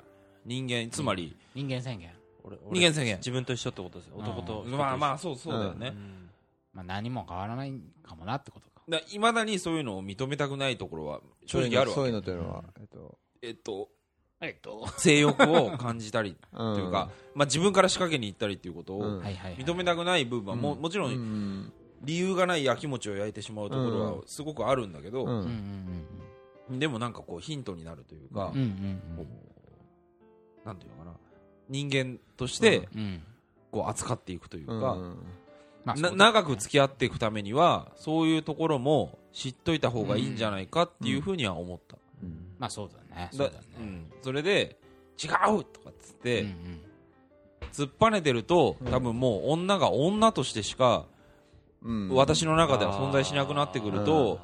[0.46, 2.11] 人間つまり人間宣言
[2.44, 4.16] 俺人間宣言自分と一緒ってことですよ。
[4.16, 6.31] 男とまあまあそうそうだよね、うん。
[6.72, 7.72] まあ何も変わらない
[8.03, 8.83] かもなってことか。
[9.12, 11.92] いまだにそういうのを認めたくないところは正直あるわけ。
[11.92, 13.18] そういうのというのはえっと。
[13.42, 13.88] えっと。
[14.40, 14.88] えっと。
[14.98, 16.37] 性欲を感じたり。
[16.53, 19.03] う んというか、まあ、自分から仕掛けに行ったりっていうことうん。
[19.18, 20.81] を認めたくない部分はも,、うん。
[20.81, 21.14] もちろうん。
[21.14, 21.72] ん
[22.03, 25.31] 理由がないやきもちを焼いてしまうところはすごくあるんだけど、うん。
[25.31, 26.11] うんうん
[26.79, 28.68] でもなんかこうヒントになるというか、うんうん
[29.18, 29.24] うん。
[29.24, 29.26] こ
[30.64, 31.16] うなんていうのかな
[31.70, 32.88] 人間として
[33.70, 34.98] こう扱っていくというか、
[35.87, 41.96] 長く付き合っていくためにはそういうところも知っといた方がいいんじゃないかっていうふうには思った、
[42.59, 43.28] まあそうだね。
[43.33, 43.66] そだうだね。
[43.78, 44.12] うん。
[44.22, 44.76] それで
[45.22, 46.80] 違うとかっつって、うんうん。
[47.72, 51.06] 突っぱねてると多分もう女が女としてしか
[51.83, 52.09] うん。
[52.11, 54.40] 私の中では存在しなくなってくると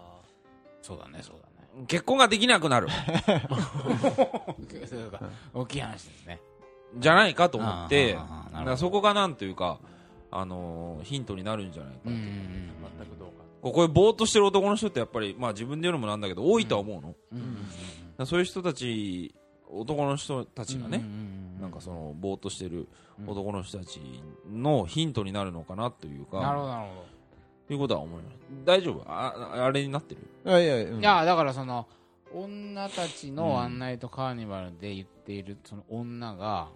[0.81, 1.47] そうだねそうだ
[1.81, 1.87] ね。
[1.89, 2.87] 結婚ができなくなる。
[5.53, 6.41] 大きい話ですね
[6.99, 8.19] じゃないかと思って
[8.77, 9.79] そこがなんというか、
[10.31, 12.11] あのーヒントになるんじゃないかう。
[12.11, 12.21] んうん
[12.99, 13.45] 全くどうか。
[13.63, 17.01] ここでぼーっとしてる男の人ってやっぱり、まあ、自分で言うのもなんだけど多いとは思う
[18.21, 19.35] の、そういう人たち
[19.69, 21.05] 男の人たちがね、
[21.61, 22.89] なんかそのぼーっとしてる
[23.27, 24.01] 男の人たち
[24.51, 27.05] のヒントになるのかなというか、なるほどなるほ
[27.67, 28.37] ということは思います。
[28.65, 29.03] 大丈夫？
[29.07, 30.21] ああれになってる？
[30.47, 30.91] いやいや、うん。
[30.93, 31.89] どいやだからその
[32.33, 36.69] 女たちのワンナイトカーニバルで言っているその女が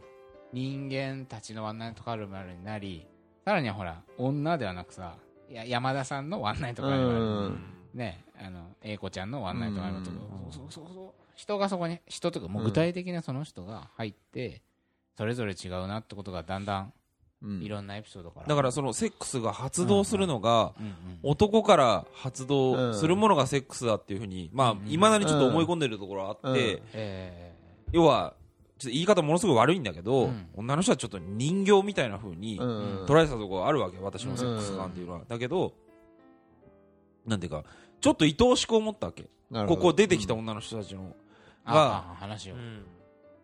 [0.52, 3.06] 人間たちのワンナイトカーニバルになり
[3.44, 5.14] さらにはほら女ではなくさ
[5.50, 7.60] いや山田さんのワンナイトカーニバルうん。
[7.92, 10.48] ね、あの、英子ちゃんのワンナイトカーニバルとかう。
[10.48, 10.52] ん。
[10.52, 14.62] そうそうそう人がそこに、人というかもう具体的なその人が入って、
[15.16, 16.92] それぞれ違うなってことがだんだん
[17.42, 17.62] うん。
[17.62, 18.46] いろんなエピソードから。
[18.46, 20.74] だからそのセックスが発動するのが、
[21.24, 26.82] 男から発動するものがセックスだっていうふうに、まあ、うんいまだにちょっと思い込んでるところはあって、
[27.90, 28.34] 要は、
[28.80, 30.46] ちょっと言い方ものすごい悪いんだけど、うん。
[30.56, 33.04] 女の人はちょっと人形みたいな風にうん。
[33.04, 35.20] 捉えたところがあるわけ、私のセックス感っていうのは。
[35.28, 35.74] だけど、
[37.26, 37.64] なんていうか、
[38.00, 39.28] ちょっと愛おしく思ったわけ。
[39.66, 42.54] ここ出てきた女の人たちの、ー、がああ話を。
[42.54, 42.86] うん。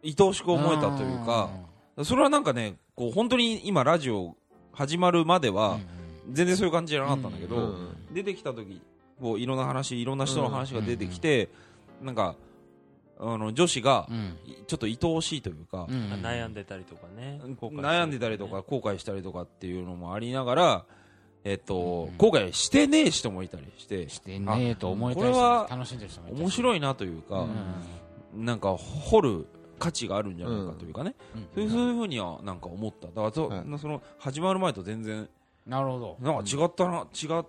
[0.02, 1.50] 愛おしく思えたというか、
[2.02, 4.36] それはなんかね、こう本当に今ラジオ
[4.72, 5.78] 始まるまでうん、は、
[6.30, 8.80] 全然そういう感じじゃなかったんだけど、うん出てきた時
[9.20, 11.50] こういろんな話いろんな人の話が出てきて、
[12.02, 12.36] なんか
[13.18, 14.08] あの女子が
[14.66, 16.12] ちょっと愛おしいというか、うん。
[16.22, 20.84] 悩んでたりとかね後悔してる悩んでたりとか後悔したりとかっていうのもありながら、
[21.44, 22.16] えっとうん。
[22.16, 27.46] 後悔してねえ人もいたりしてしてねえと思いたい人これは楽しんでる人もいたし面白いなというか、
[28.34, 28.44] うん。
[28.44, 29.46] なんか掘る
[29.78, 31.14] 価値があるんじゃないかというかね、
[31.56, 31.70] うん。
[31.70, 33.06] そういうふうにはなんか思った。
[33.06, 35.28] だからその始まる前と全然
[35.66, 36.16] なるほど。
[36.20, 37.44] なんか違ったな違っ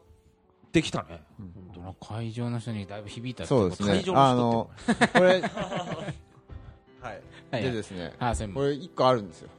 [0.71, 1.53] てきたね、うん
[2.01, 4.13] 会場の人にだいぶ響いたそうですね会場。
[4.13, 4.69] のあ人の、
[5.13, 5.41] これ、
[7.01, 7.21] はい。
[7.51, 8.65] はいでですね、こ門。
[8.65, 9.49] れ一個あるんですよ。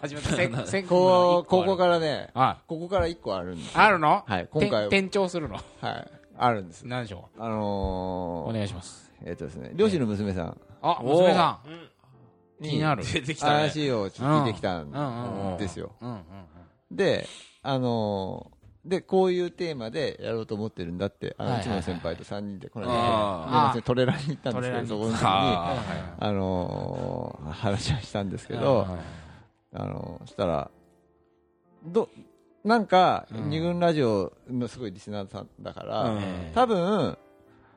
[0.00, 0.82] 始まった。
[0.84, 1.76] こう、ここら。
[1.76, 4.22] からね、あ、ここから一個あるんですよあるの？
[4.26, 5.56] はい、今回、て転調するの？
[5.80, 6.86] はい、あるんです。
[6.86, 9.12] 何でしょあうのー、お願いします。
[9.24, 11.68] えっとですね、漁師の娘さんあ、おー娘さん。
[11.68, 11.88] うん
[12.62, 13.02] 気になる。
[13.04, 15.90] 出てきたね話をちょっと聞いてきたうんですよ。
[16.92, 17.26] で、
[17.62, 28.60] あのー、で、こういうテーマでやろうと思ってるんだって、あの、先輩と3人で、このあ間、トレランに行ったんですけど、そこの時に、ああのー、話をしたんですけうん。
[28.60, 28.86] ど、
[29.74, 30.70] あのー、したら、
[31.84, 32.08] ど、
[32.64, 36.22] なんか、うん二軍ラジオのすごいリスナーさんだから、うん。
[36.52, 37.16] 多分、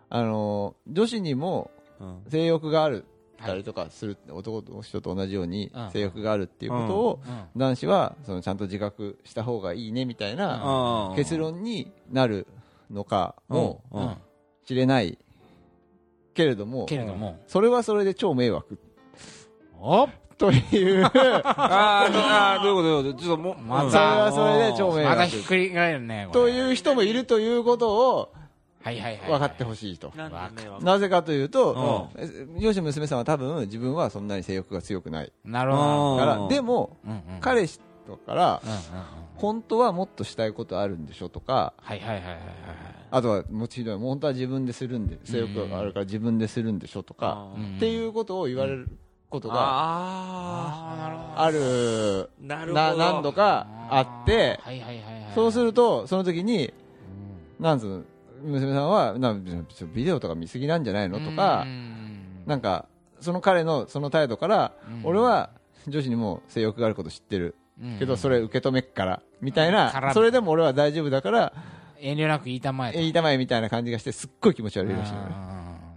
[0.10, 2.24] あのー、女子にもうん。
[2.30, 2.96] 性欲がある。
[2.96, 3.04] はい
[3.38, 5.92] たりとかする、男の人と同じようにうん。
[5.92, 7.60] 性欲があるっていうことを、うん。
[7.60, 12.48] 男子はそのちゃんと自覚した方がいいねみたいな結論になる
[12.92, 13.82] のかも
[14.66, 15.18] しれない
[16.34, 16.88] けれども。
[17.48, 18.80] それはそれで超迷惑。
[19.80, 26.26] おという、 あーあーどういうことどういうことちょっともまたそれはそれで超迷また惑ひっくり返るね。
[26.28, 28.34] ことれいう人もいるということを
[28.86, 29.30] はいはいはい。
[29.32, 30.14] 分かってほしいと。
[30.82, 32.10] なぜかというと、
[32.60, 35.34] 漁師の娘さんは多分自分はそんなに性欲が強くない。
[35.44, 36.18] なるほど。
[36.18, 38.82] から、うんでも、うんうん彼氏とからうんうんうん。
[39.38, 42.40] 本当はもっとしたいことあるんでしょとか、はいはいはいはいはい。
[43.10, 45.08] あとはもちろん本当は自分でするん。
[45.08, 47.78] で、性欲があるから自分でするんでしょとか、うん。
[47.78, 48.88] っていうことを言われる
[49.32, 49.56] ことが
[51.42, 55.34] ある何度かあって、はいはいはいはい。
[55.34, 56.68] そうすると、その時に、
[57.60, 58.04] うん、なんつうの、
[58.46, 59.34] 娘さんは、な
[59.94, 62.86] ビデオとか見すぎなんじゃないのとかう、んなんか、
[63.20, 65.50] その彼のその態度から、うん俺は
[65.88, 71.54] 女子にも性欲があること知ってるうんけど、それ受け止めっから、みたいな、それでも俺は大丈夫だから、
[72.00, 73.00] 遠慮なく言いたまえと。
[73.00, 75.14] 言いたまえみたいな感じがして、すっごい気持ち悪いうんらしい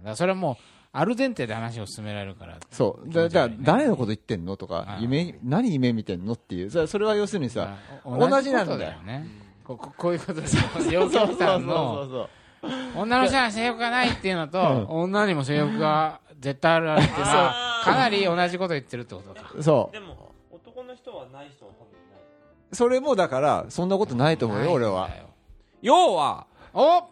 [0.05, 0.55] のそれはもう、
[0.91, 2.57] ある前提で話を進められるから。
[2.71, 3.09] そう。
[3.09, 6.69] だだから、誰のこと言ってんのとかう、ん夢、何夢見てんのっていう。
[6.71, 9.27] それそれは要するにさ、あ同じなんだよね。
[9.63, 10.63] こここういうことで すよ。
[11.03, 12.29] 陽気さんの、そう
[12.95, 19.51] 女の人は性欲がないっていうのと、女にも性欲が絶対あるあるっていうのは、かなり同じこと言ってるってことか。
[19.61, 19.93] そう。
[19.93, 22.21] でも男の人はない人は多分いない。
[22.73, 25.09] それもだから、そんなことないと思うよ、俺は。
[25.81, 27.03] 要はお！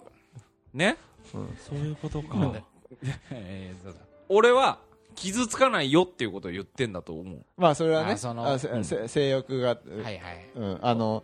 [0.73, 0.97] ね？
[1.31, 2.27] そういうことか。
[3.31, 3.99] えーそうだ。
[4.29, 4.79] 俺は
[5.15, 7.45] 傷つかないよっていうことを言ってんだと思う。
[7.57, 10.19] まあ、それはね、あそのあせせ性欲が、はいはい。
[10.55, 11.23] うん、あの、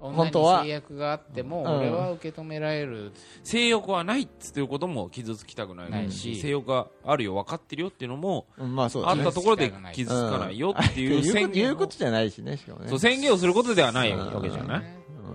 [0.00, 0.58] 本当は？
[0.62, 1.78] に制約があっても、うん。
[1.78, 3.12] 俺は受け止められる。
[3.42, 9.32] 性欲はないっつっていうことも傷つきたくないないしし性欲があるよ分かってるよっていうのもうんまあそうあった。
[9.32, 12.88] ところで傷つかないよっていう宣言ううことじゃないしね、しかもね。
[12.88, 14.82] そう宣言をすることではないうんわけじゃない？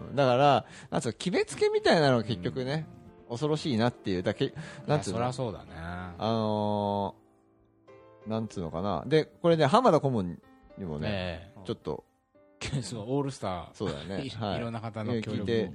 [0.09, 0.15] うん。
[0.15, 2.87] だから、なんつうの決めつけみたいなのが結局ね、
[3.29, 4.53] 恐ろしいなっていうだけ
[4.87, 5.17] なんつうの？
[5.17, 5.71] そりゃそうだね。
[5.75, 9.03] あのー、なんつうのかな。
[9.07, 10.39] でこれね浜田顧問
[10.77, 12.12] にもね、えちょっとえ
[12.83, 13.65] そうオールスター。
[13.73, 14.23] そうだよね。
[14.25, 14.59] いはい。
[14.59, 15.71] ろんな方の協力聞いて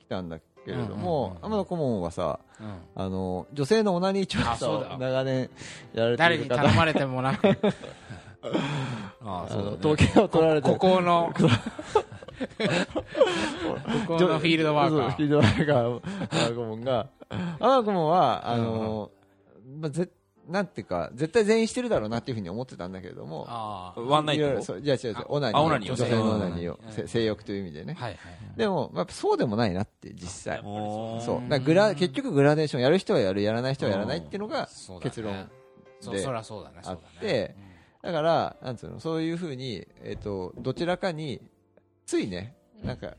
[0.00, 1.40] 来たんだけれどうんうんも、うんうん。
[1.42, 2.76] 浜田顧問はさうん。
[2.94, 4.98] あの女性のオナニー調査をあそうだ。
[4.98, 5.50] 長年
[5.94, 6.54] やられて誰いる方。
[6.56, 7.46] に頼まれてもなく。
[9.24, 9.62] ああね。
[9.62, 11.48] の統計を取られてここの こ
[14.06, 15.10] このフィールドワーカー。
[15.12, 17.06] フィールドワーカー浜田顧問が
[17.60, 19.10] 浜田顧問はあの、
[19.80, 20.08] まあ、ぜ
[20.48, 26.72] なんていうか絶対全員してるだろうなっていうふうに思ってたんだけれどもああワンナイトそうじゃあ違う違うあオナニーあオナニーを女性のオナニー。
[26.72, 27.08] を。
[27.08, 27.94] 性欲という意味でね。
[27.94, 28.18] はいはい
[28.56, 30.60] でも、まあ、そうでもないなって実際。
[30.62, 34.68] そうだからグラ結局グラデーションやる人はやるやらない人はやらないっていうのが
[35.02, 35.50] 結論
[36.12, 36.76] でそりゃそうだね。
[36.84, 37.54] あって
[38.02, 41.40] だからなんつうのそういうふうに、えっとどちらかに
[42.06, 43.14] ついねなんか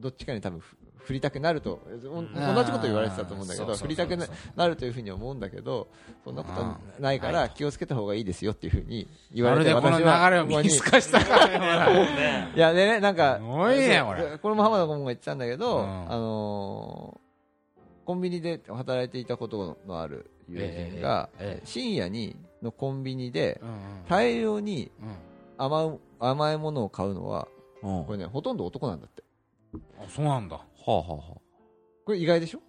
[0.00, 4.16] どっちかに多分ふ振りたくなるとお同じこと言われてたと思うんだけど振りたく
[4.56, 5.88] なるというふうに思うんだけど
[6.24, 11.90] そんなことはないかはら気をつけた方がいいですよっていうふうに言まわれてるでこの流れを見透かしたかのような。
[11.90, 14.54] いねやでねなんかこれ。
[14.54, 16.12] も浜田顧問が言ってたんだけど、うん。
[16.12, 17.30] あのー
[18.06, 21.28] コンビニで働いていたことのある友人が、
[21.62, 23.60] 深夜にのコンビニで
[24.08, 25.98] 大量にうん。
[26.18, 27.46] 甘いものを買うのは
[27.82, 28.04] うん。
[28.06, 29.22] これねほとんど男なんだって。
[30.02, 31.36] あそうなんだはあは
[32.04, 32.60] これ意外でしょ？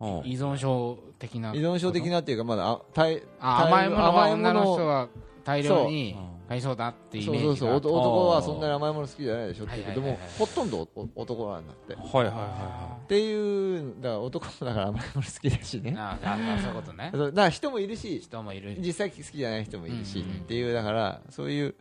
[0.00, 1.54] あはあ依存症的な。
[1.54, 5.08] 依存症的なっていうかまだあ大あ甘いものは女の人が
[5.44, 7.82] 大量にそう買いそうだっていうイそうメージがそう。
[7.82, 9.94] そうお男はそんなに甘いもの好きじゃないでしょっていう。
[9.94, 10.18] でもはいはいはい。
[10.18, 11.94] はいほとんどお男なんだって。
[11.94, 15.94] っはいはいはていうだから男もだから甘いもの好きだしね。
[15.96, 17.10] あああそういうことね。
[17.12, 17.26] そう。
[17.26, 18.76] だから人もいるし人もいる。
[18.80, 20.36] 実際好きじゃない人もいるし、うんうんうん。
[20.40, 21.74] っていうだからそういう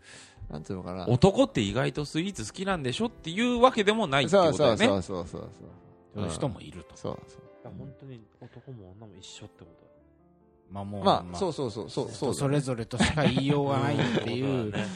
[0.49, 1.03] なんつうのかな。
[1.03, 5.49] い男って意外とスイーツ好きなんでしょっていうわけでもないってそうそうことだよねそうそうそう。
[6.13, 6.95] そういう人もいると。
[6.95, 7.38] そうそ
[7.69, 7.73] う。
[7.77, 9.84] 本当に男も女も一緒ってこと
[10.69, 12.10] まあもうまあそうそうそうそう。
[12.10, 14.71] そうそれぞれとしか言いようがないっていう。
[14.71, 14.91] だよね。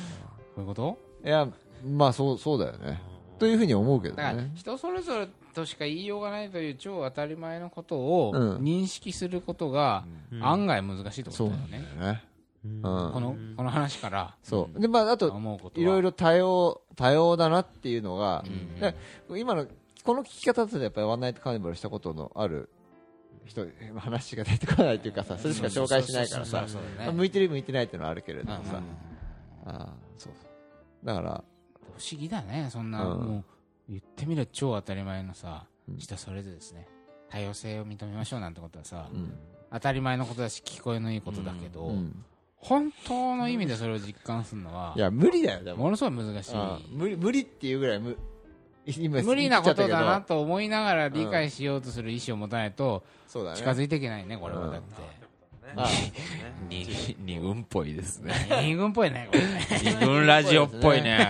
[0.55, 1.47] そういうこといや
[1.85, 3.01] まあそうそうだよね。
[3.39, 8.57] というふうに思うけどだからね人それぞれとしか言いようがないという超当たり前のことをうん。
[8.57, 10.43] 認識することがうん。
[10.45, 11.83] 案外難しいってこそうとだよ
[12.13, 12.23] ね
[12.81, 14.79] このこの話からそう。
[14.79, 15.27] でまああと
[15.75, 18.43] いろいろ多様多様だなっていうのが
[19.35, 19.67] 今の
[20.03, 22.69] この聞き方だとやっぱりワンナイトカーニバルしたことのある
[23.45, 23.65] 人
[23.97, 26.65] 話が出てこないっていうかさそれしか紹介しないからさ
[27.13, 28.81] 向いてる向いてないっていうのはあるけれどもさ。
[29.65, 30.33] ああそう。
[31.03, 31.43] だから
[31.97, 33.25] 不思議だねそんな、うん。
[33.25, 33.43] もう
[33.89, 35.97] 言ってみれば超当たり前のさ、うん。
[35.97, 36.87] 人それぞれですね。
[37.29, 39.33] 多様性を認めましょうなんてことはさ、うん。
[39.71, 42.23] 当たり前のことだし聞こえのいいことだけど、うん
[42.59, 45.85] 本当の意味でそれを実感するのはいや無理だよでも。
[45.85, 46.55] ものすごい難しい。
[46.91, 48.17] 無理無理っていうぐらい無
[48.85, 53.57] 今無理なことだなと思いながら理解しようとする意思を持たないとそうだね。
[53.57, 54.71] 近づいていけないねこれはうん。
[54.71, 54.87] だって、
[55.75, 55.87] あ。
[56.69, 56.87] に
[57.19, 58.33] 二軍っぽいですね。
[58.63, 59.29] 二軍っぽいね
[59.83, 61.29] 二軍ラジオっぽいね。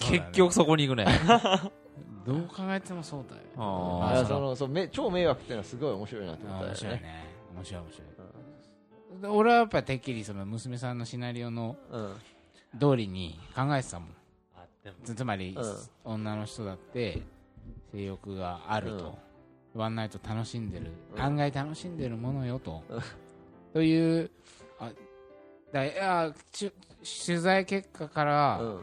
[0.00, 1.06] 結局そこに行くね。
[2.26, 3.42] どう考えてもそうだよ。
[3.56, 6.74] ああいやそのそうめ超迷惑っていうのはすごい面白いなと思あったよね。
[6.74, 7.26] 面白いね。
[7.54, 8.15] 面白い面白い、で
[9.22, 12.14] 俺はやっぱてっきりその娘さんのシナリオのうん。
[12.78, 14.08] 通りに考えてたもん。
[14.56, 14.96] あでも。
[15.04, 15.60] つつまり、う
[16.04, 17.22] 女の人だって
[17.92, 19.18] 性欲があると、
[19.74, 21.22] ワンナイト楽しんでる、うん。
[21.22, 23.02] 案外楽しんでるものよと、うん。
[23.72, 24.30] という
[24.78, 24.90] あ
[25.72, 26.72] だいやち
[27.26, 28.80] 取材結果から、うん。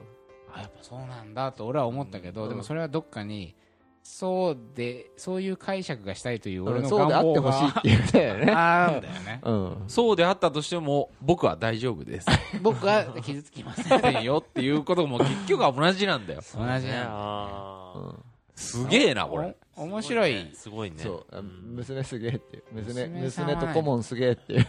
[0.55, 2.49] あやっぱそうなんだと俺は思ったけど、うん。
[2.49, 3.55] でもそれはどっかに
[4.03, 9.41] そうでそういう解釈がしたいという俺のそうであって願望がほしいっていうだよね あだよね。
[9.43, 9.83] うん。
[9.87, 12.27] そうであったとしても僕は大丈夫です。
[12.61, 16.41] 僕は傷つきませんよっていうことも 結局は同じなんだよ。
[16.53, 18.33] 同じなんだあー。
[18.55, 19.55] すげえなこれ。
[19.75, 20.51] お面白い。
[20.53, 20.97] すごいね。
[20.97, 21.41] そう。
[21.41, 22.63] 娘すげえっていう。
[22.73, 24.67] 娘娘と顧問すげえっていう。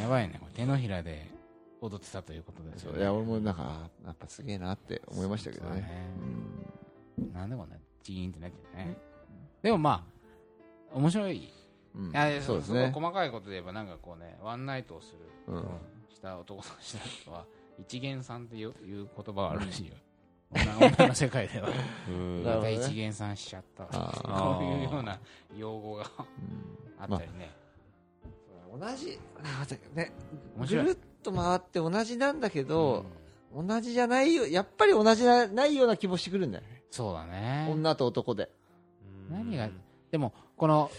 [0.00, 0.38] やばいね。
[0.40, 1.30] これ手のひらで
[1.82, 3.00] 踊ってたということですよね。
[3.00, 5.70] いや俺もなんかあやっぱすげえなって思いましたけどね。
[5.70, 6.10] そうだね。
[7.18, 7.32] うん。
[7.32, 7.76] なんでこんな
[8.08, 8.96] チーンってなってるね
[9.62, 11.52] でもまあ面白い。
[11.94, 12.12] うん。
[12.40, 12.90] そうですね。
[12.92, 15.64] ごい細かいことで言えばなんかこうねワンナイトをする、うん。
[16.08, 17.44] した男とした人は
[17.78, 19.94] 一元さんっていういう言葉があるらしいよ、
[20.50, 21.68] 女女の世界では。
[22.08, 22.44] うん。
[22.44, 23.84] なるほどね大体一元さんしちゃった。
[23.84, 25.18] こういうような
[25.56, 27.02] 用語がうん。
[27.02, 27.50] あったりね、
[28.72, 29.18] 同じ。
[29.94, 30.12] ね
[30.56, 30.84] 面白い。
[30.84, 33.04] ぐるっと回って同じなんだけど
[33.54, 37.68] 同じじゃないよやっぱり同じじゃないような気もしてくるんだよねそうだね。
[37.70, 38.50] 女と男で。
[39.30, 39.36] うん。
[39.36, 39.68] 何が？
[40.10, 40.90] でもこの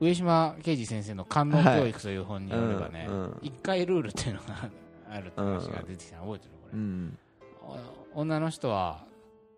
[0.00, 3.38] 上島啓二先生の観音教育という本によればねはいうん。
[3.42, 4.70] 一、回ルールっていうのが
[5.10, 7.18] あるって話が出てきたの覚えてるこれ、うん。
[8.14, 9.04] お女の人は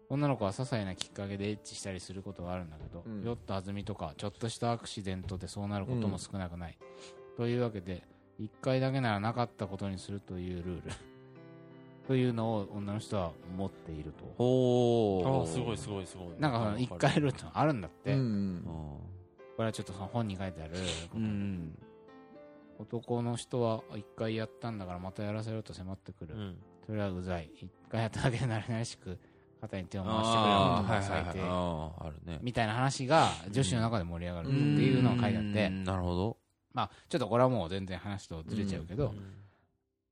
[0.09, 3.25] 女の子は些細なきっかけでエッチしたりすることがあるんだけど、うん。
[3.25, 6.79] 酔った弾みとかちょっとしたアクシデントでそうなることも少なくない、
[7.37, 8.03] というわけで
[8.41, 10.93] 1回だけならなかったことにするというルール
[12.07, 14.25] というのを女の人は持っていると。
[14.39, 16.29] ほああすごいすごいすごい。
[16.39, 18.63] なんかその1回ルールってのあるんだって、うん。
[19.57, 20.75] これはちょっとその本に書いてある。
[21.15, 21.79] うん
[22.79, 26.57] 男の人は1回やったんだからまたやらせろと迫ってくる、うん。
[26.85, 27.51] それはうざい。
[27.57, 29.19] 1回やっただけで慣れ慣れしく
[29.61, 32.39] 肩に手を回してくれるあ男が最低、あああるね。
[32.43, 35.85] みたいな話が女子の中で盛り上がるっていうのが書いてあって、うん。
[35.85, 36.37] なるほど。
[36.75, 39.46] まあ、ちょっとこれはもう全然話とずれちゃうけど、うん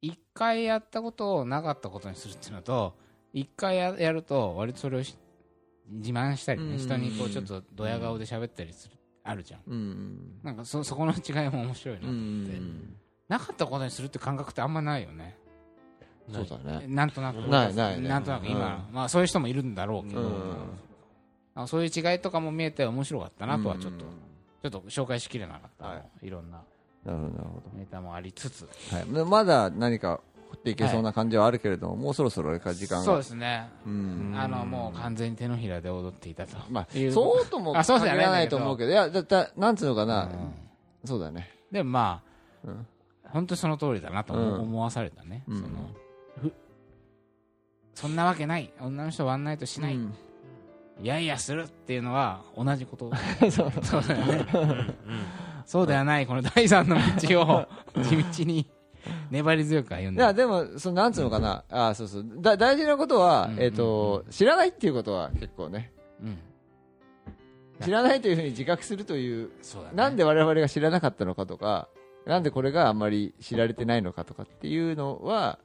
[0.05, 2.95] 一回やったことをなかったことにするっていうのと
[3.33, 5.17] 一回ややると割とそれをし
[5.89, 6.79] 自慢したりね、うん。
[6.79, 9.61] 人にこうちょっとドヤ顔で喋ったりする、あるじゃん。
[9.67, 10.41] うん。
[10.43, 12.97] なんかそそこの違いも面白いなとう思って、ん。
[13.29, 15.37] なかったことにするって感覚ってあんまないよね。
[16.33, 16.87] そうだね。
[16.87, 17.37] なんとなく。
[17.37, 18.09] ないないね。
[18.09, 20.31] なんとなく今、まあそういう人もいるんだろうけど、うん。
[21.55, 24.11] あそういう違いとかも見えて面白かったなとはちょっと、うん。
[24.63, 26.27] ちょっと紹介しきれなかった、はい。
[26.27, 26.63] い、ろんな
[27.05, 28.69] なるほどなるほネタもありつつ。
[28.91, 29.07] どはい。
[29.07, 33.05] でまだ何か掘っていけそうな感じはあるけれどももうそろそろ時間が。
[33.05, 33.69] そうですね。
[33.87, 34.35] うん。
[34.37, 40.25] あのもう完全に手のひらで踊っていたとまあそうともあそうじゃない限らないと思うけどいやだだなんつうのかな。
[40.25, 40.55] うん。
[41.05, 41.51] そうだね。
[41.71, 42.23] でもま
[42.65, 42.87] あ、うん。
[43.25, 45.57] 本当にその通りだなと思,、わされたね、うん。
[45.57, 45.69] その
[46.41, 46.53] ふ
[47.95, 48.73] そんなわけない。
[48.81, 50.15] 女の人はワンナイトしない、うん。
[51.03, 53.11] いやいやするっていうのは同じこと。
[53.51, 53.73] そう。
[53.83, 54.95] そうだよね
[55.67, 57.67] そうではないこの第三の道を
[58.03, 58.67] 地道に
[59.31, 61.65] 粘り強く歩んでいやでもそのなんつうのかな。
[61.71, 62.25] あそうそう。
[62.41, 65.93] だ大事なことはうんえっと知らないっていうことは結構ね。
[66.23, 66.39] うん。
[67.83, 69.97] 知らないというふうに自覚するというそうだね。
[69.97, 71.89] なんで我々が知らなかったのかとか
[72.25, 75.59] なんでこれがあんまり知られてないのかとかっていうのは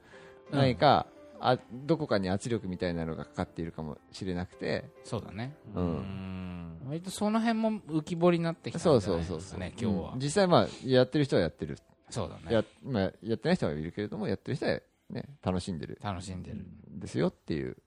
[0.51, 0.59] うん。
[0.59, 1.05] 何か
[1.39, 4.89] あどこかに圧力みたいなのがかかっているかもしれなくて。
[5.03, 5.55] そうだね。
[5.75, 11.77] ううんん割とその辺も浮き彫りになってきたそうんじゃないそうそうそうですかね今日は、うん実際まあやってる人はやってる。
[12.09, 12.41] そうだね。
[12.49, 14.79] や,、まあ、やってない人はいるけれどもやってる人は
[15.11, 15.99] ね楽しんでる。
[16.03, 17.77] 楽しんでる、んですよっていう、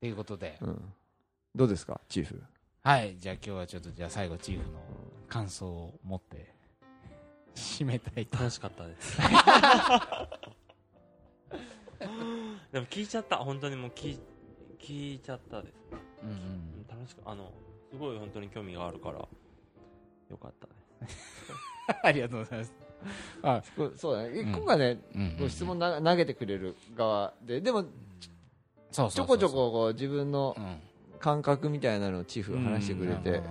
[0.00, 0.92] ということで、うん、
[1.54, 2.42] どうですかチーフ？
[2.82, 4.78] はいじゃあ今日はちょっとじゃあ最後チーフの
[5.28, 6.54] 感想を持って
[7.54, 8.38] 締めたいと。
[8.38, 9.18] 楽しかったです。
[12.72, 13.36] でも聞いちゃった。
[13.36, 14.18] 本当にもう聞い
[14.78, 15.74] 聞いちゃったです。
[16.22, 16.86] うんうん。
[16.88, 17.52] 楽しくあの
[17.90, 19.18] すごい本当に興味があるから。
[19.18, 20.66] よかった
[21.04, 21.52] です
[22.04, 22.74] ありがとうございます。
[23.42, 24.52] あ、こそうだね、うん。
[24.52, 27.84] 今回ねうんご質問な投げてくれる側ででも
[28.90, 30.80] ちょこちょここう自分のうん。
[31.18, 33.42] 感覚みたいなのをチーフが話してくれて、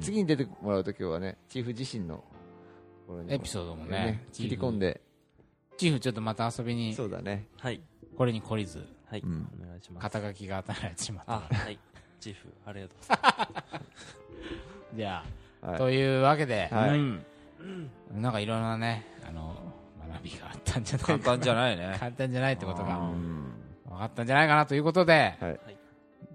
[0.00, 2.22] 次に出てもらうときはねチーフ自身の
[3.28, 5.00] エピソードもね切り込んで。
[5.76, 6.94] チーフちょっとまた遊びに。
[6.94, 7.80] そうだね、はい。
[8.16, 8.86] これに懲りず。
[9.06, 9.48] はい、うん。
[9.60, 10.02] お願いします。
[10.02, 11.32] 肩書きが与えられてしまった。
[11.32, 11.78] あはい
[12.20, 12.98] チーフありがとう。
[13.00, 13.86] ございます
[14.96, 15.24] じゃ
[15.62, 15.78] あ、はい。
[15.78, 16.90] というわけで、はい。
[16.90, 17.24] うん。
[18.14, 19.54] なんかいろんなねあの
[20.10, 21.06] 学びがあったんじゃないか。
[21.06, 21.96] 簡単じゃないね。
[21.98, 23.52] 簡単じゃないってことがうん。
[23.88, 25.60] 分かったんじゃないかなということで、はい。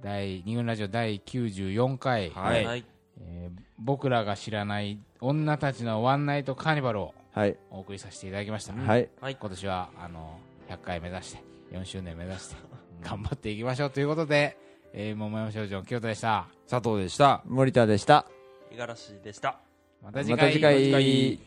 [0.01, 2.65] 第二軍ラジオ第94回、はい。
[2.65, 2.85] はい。
[3.19, 7.57] えー僕らが知らない女たちのワンナイトカーニバルをはい。
[7.71, 9.09] お送りさせていただきました、はい。
[9.19, 9.35] はい。
[9.35, 10.37] 今年はあの
[10.69, 12.55] 100回目指して4周年目指して
[13.01, 14.55] 頑張っていきましょうということで、
[14.93, 16.47] えー、桃山少女清田でした。
[16.69, 17.41] 佐藤でした。
[17.45, 18.25] 森田でした。
[18.71, 19.59] 五十嵐でした。
[20.03, 20.37] また次回。
[20.37, 21.39] また次回。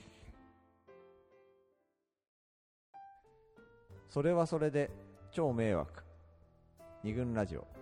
[4.09, 4.91] それはそれで
[5.31, 6.05] 超迷惑。
[7.03, 7.74] 二軍ラジオ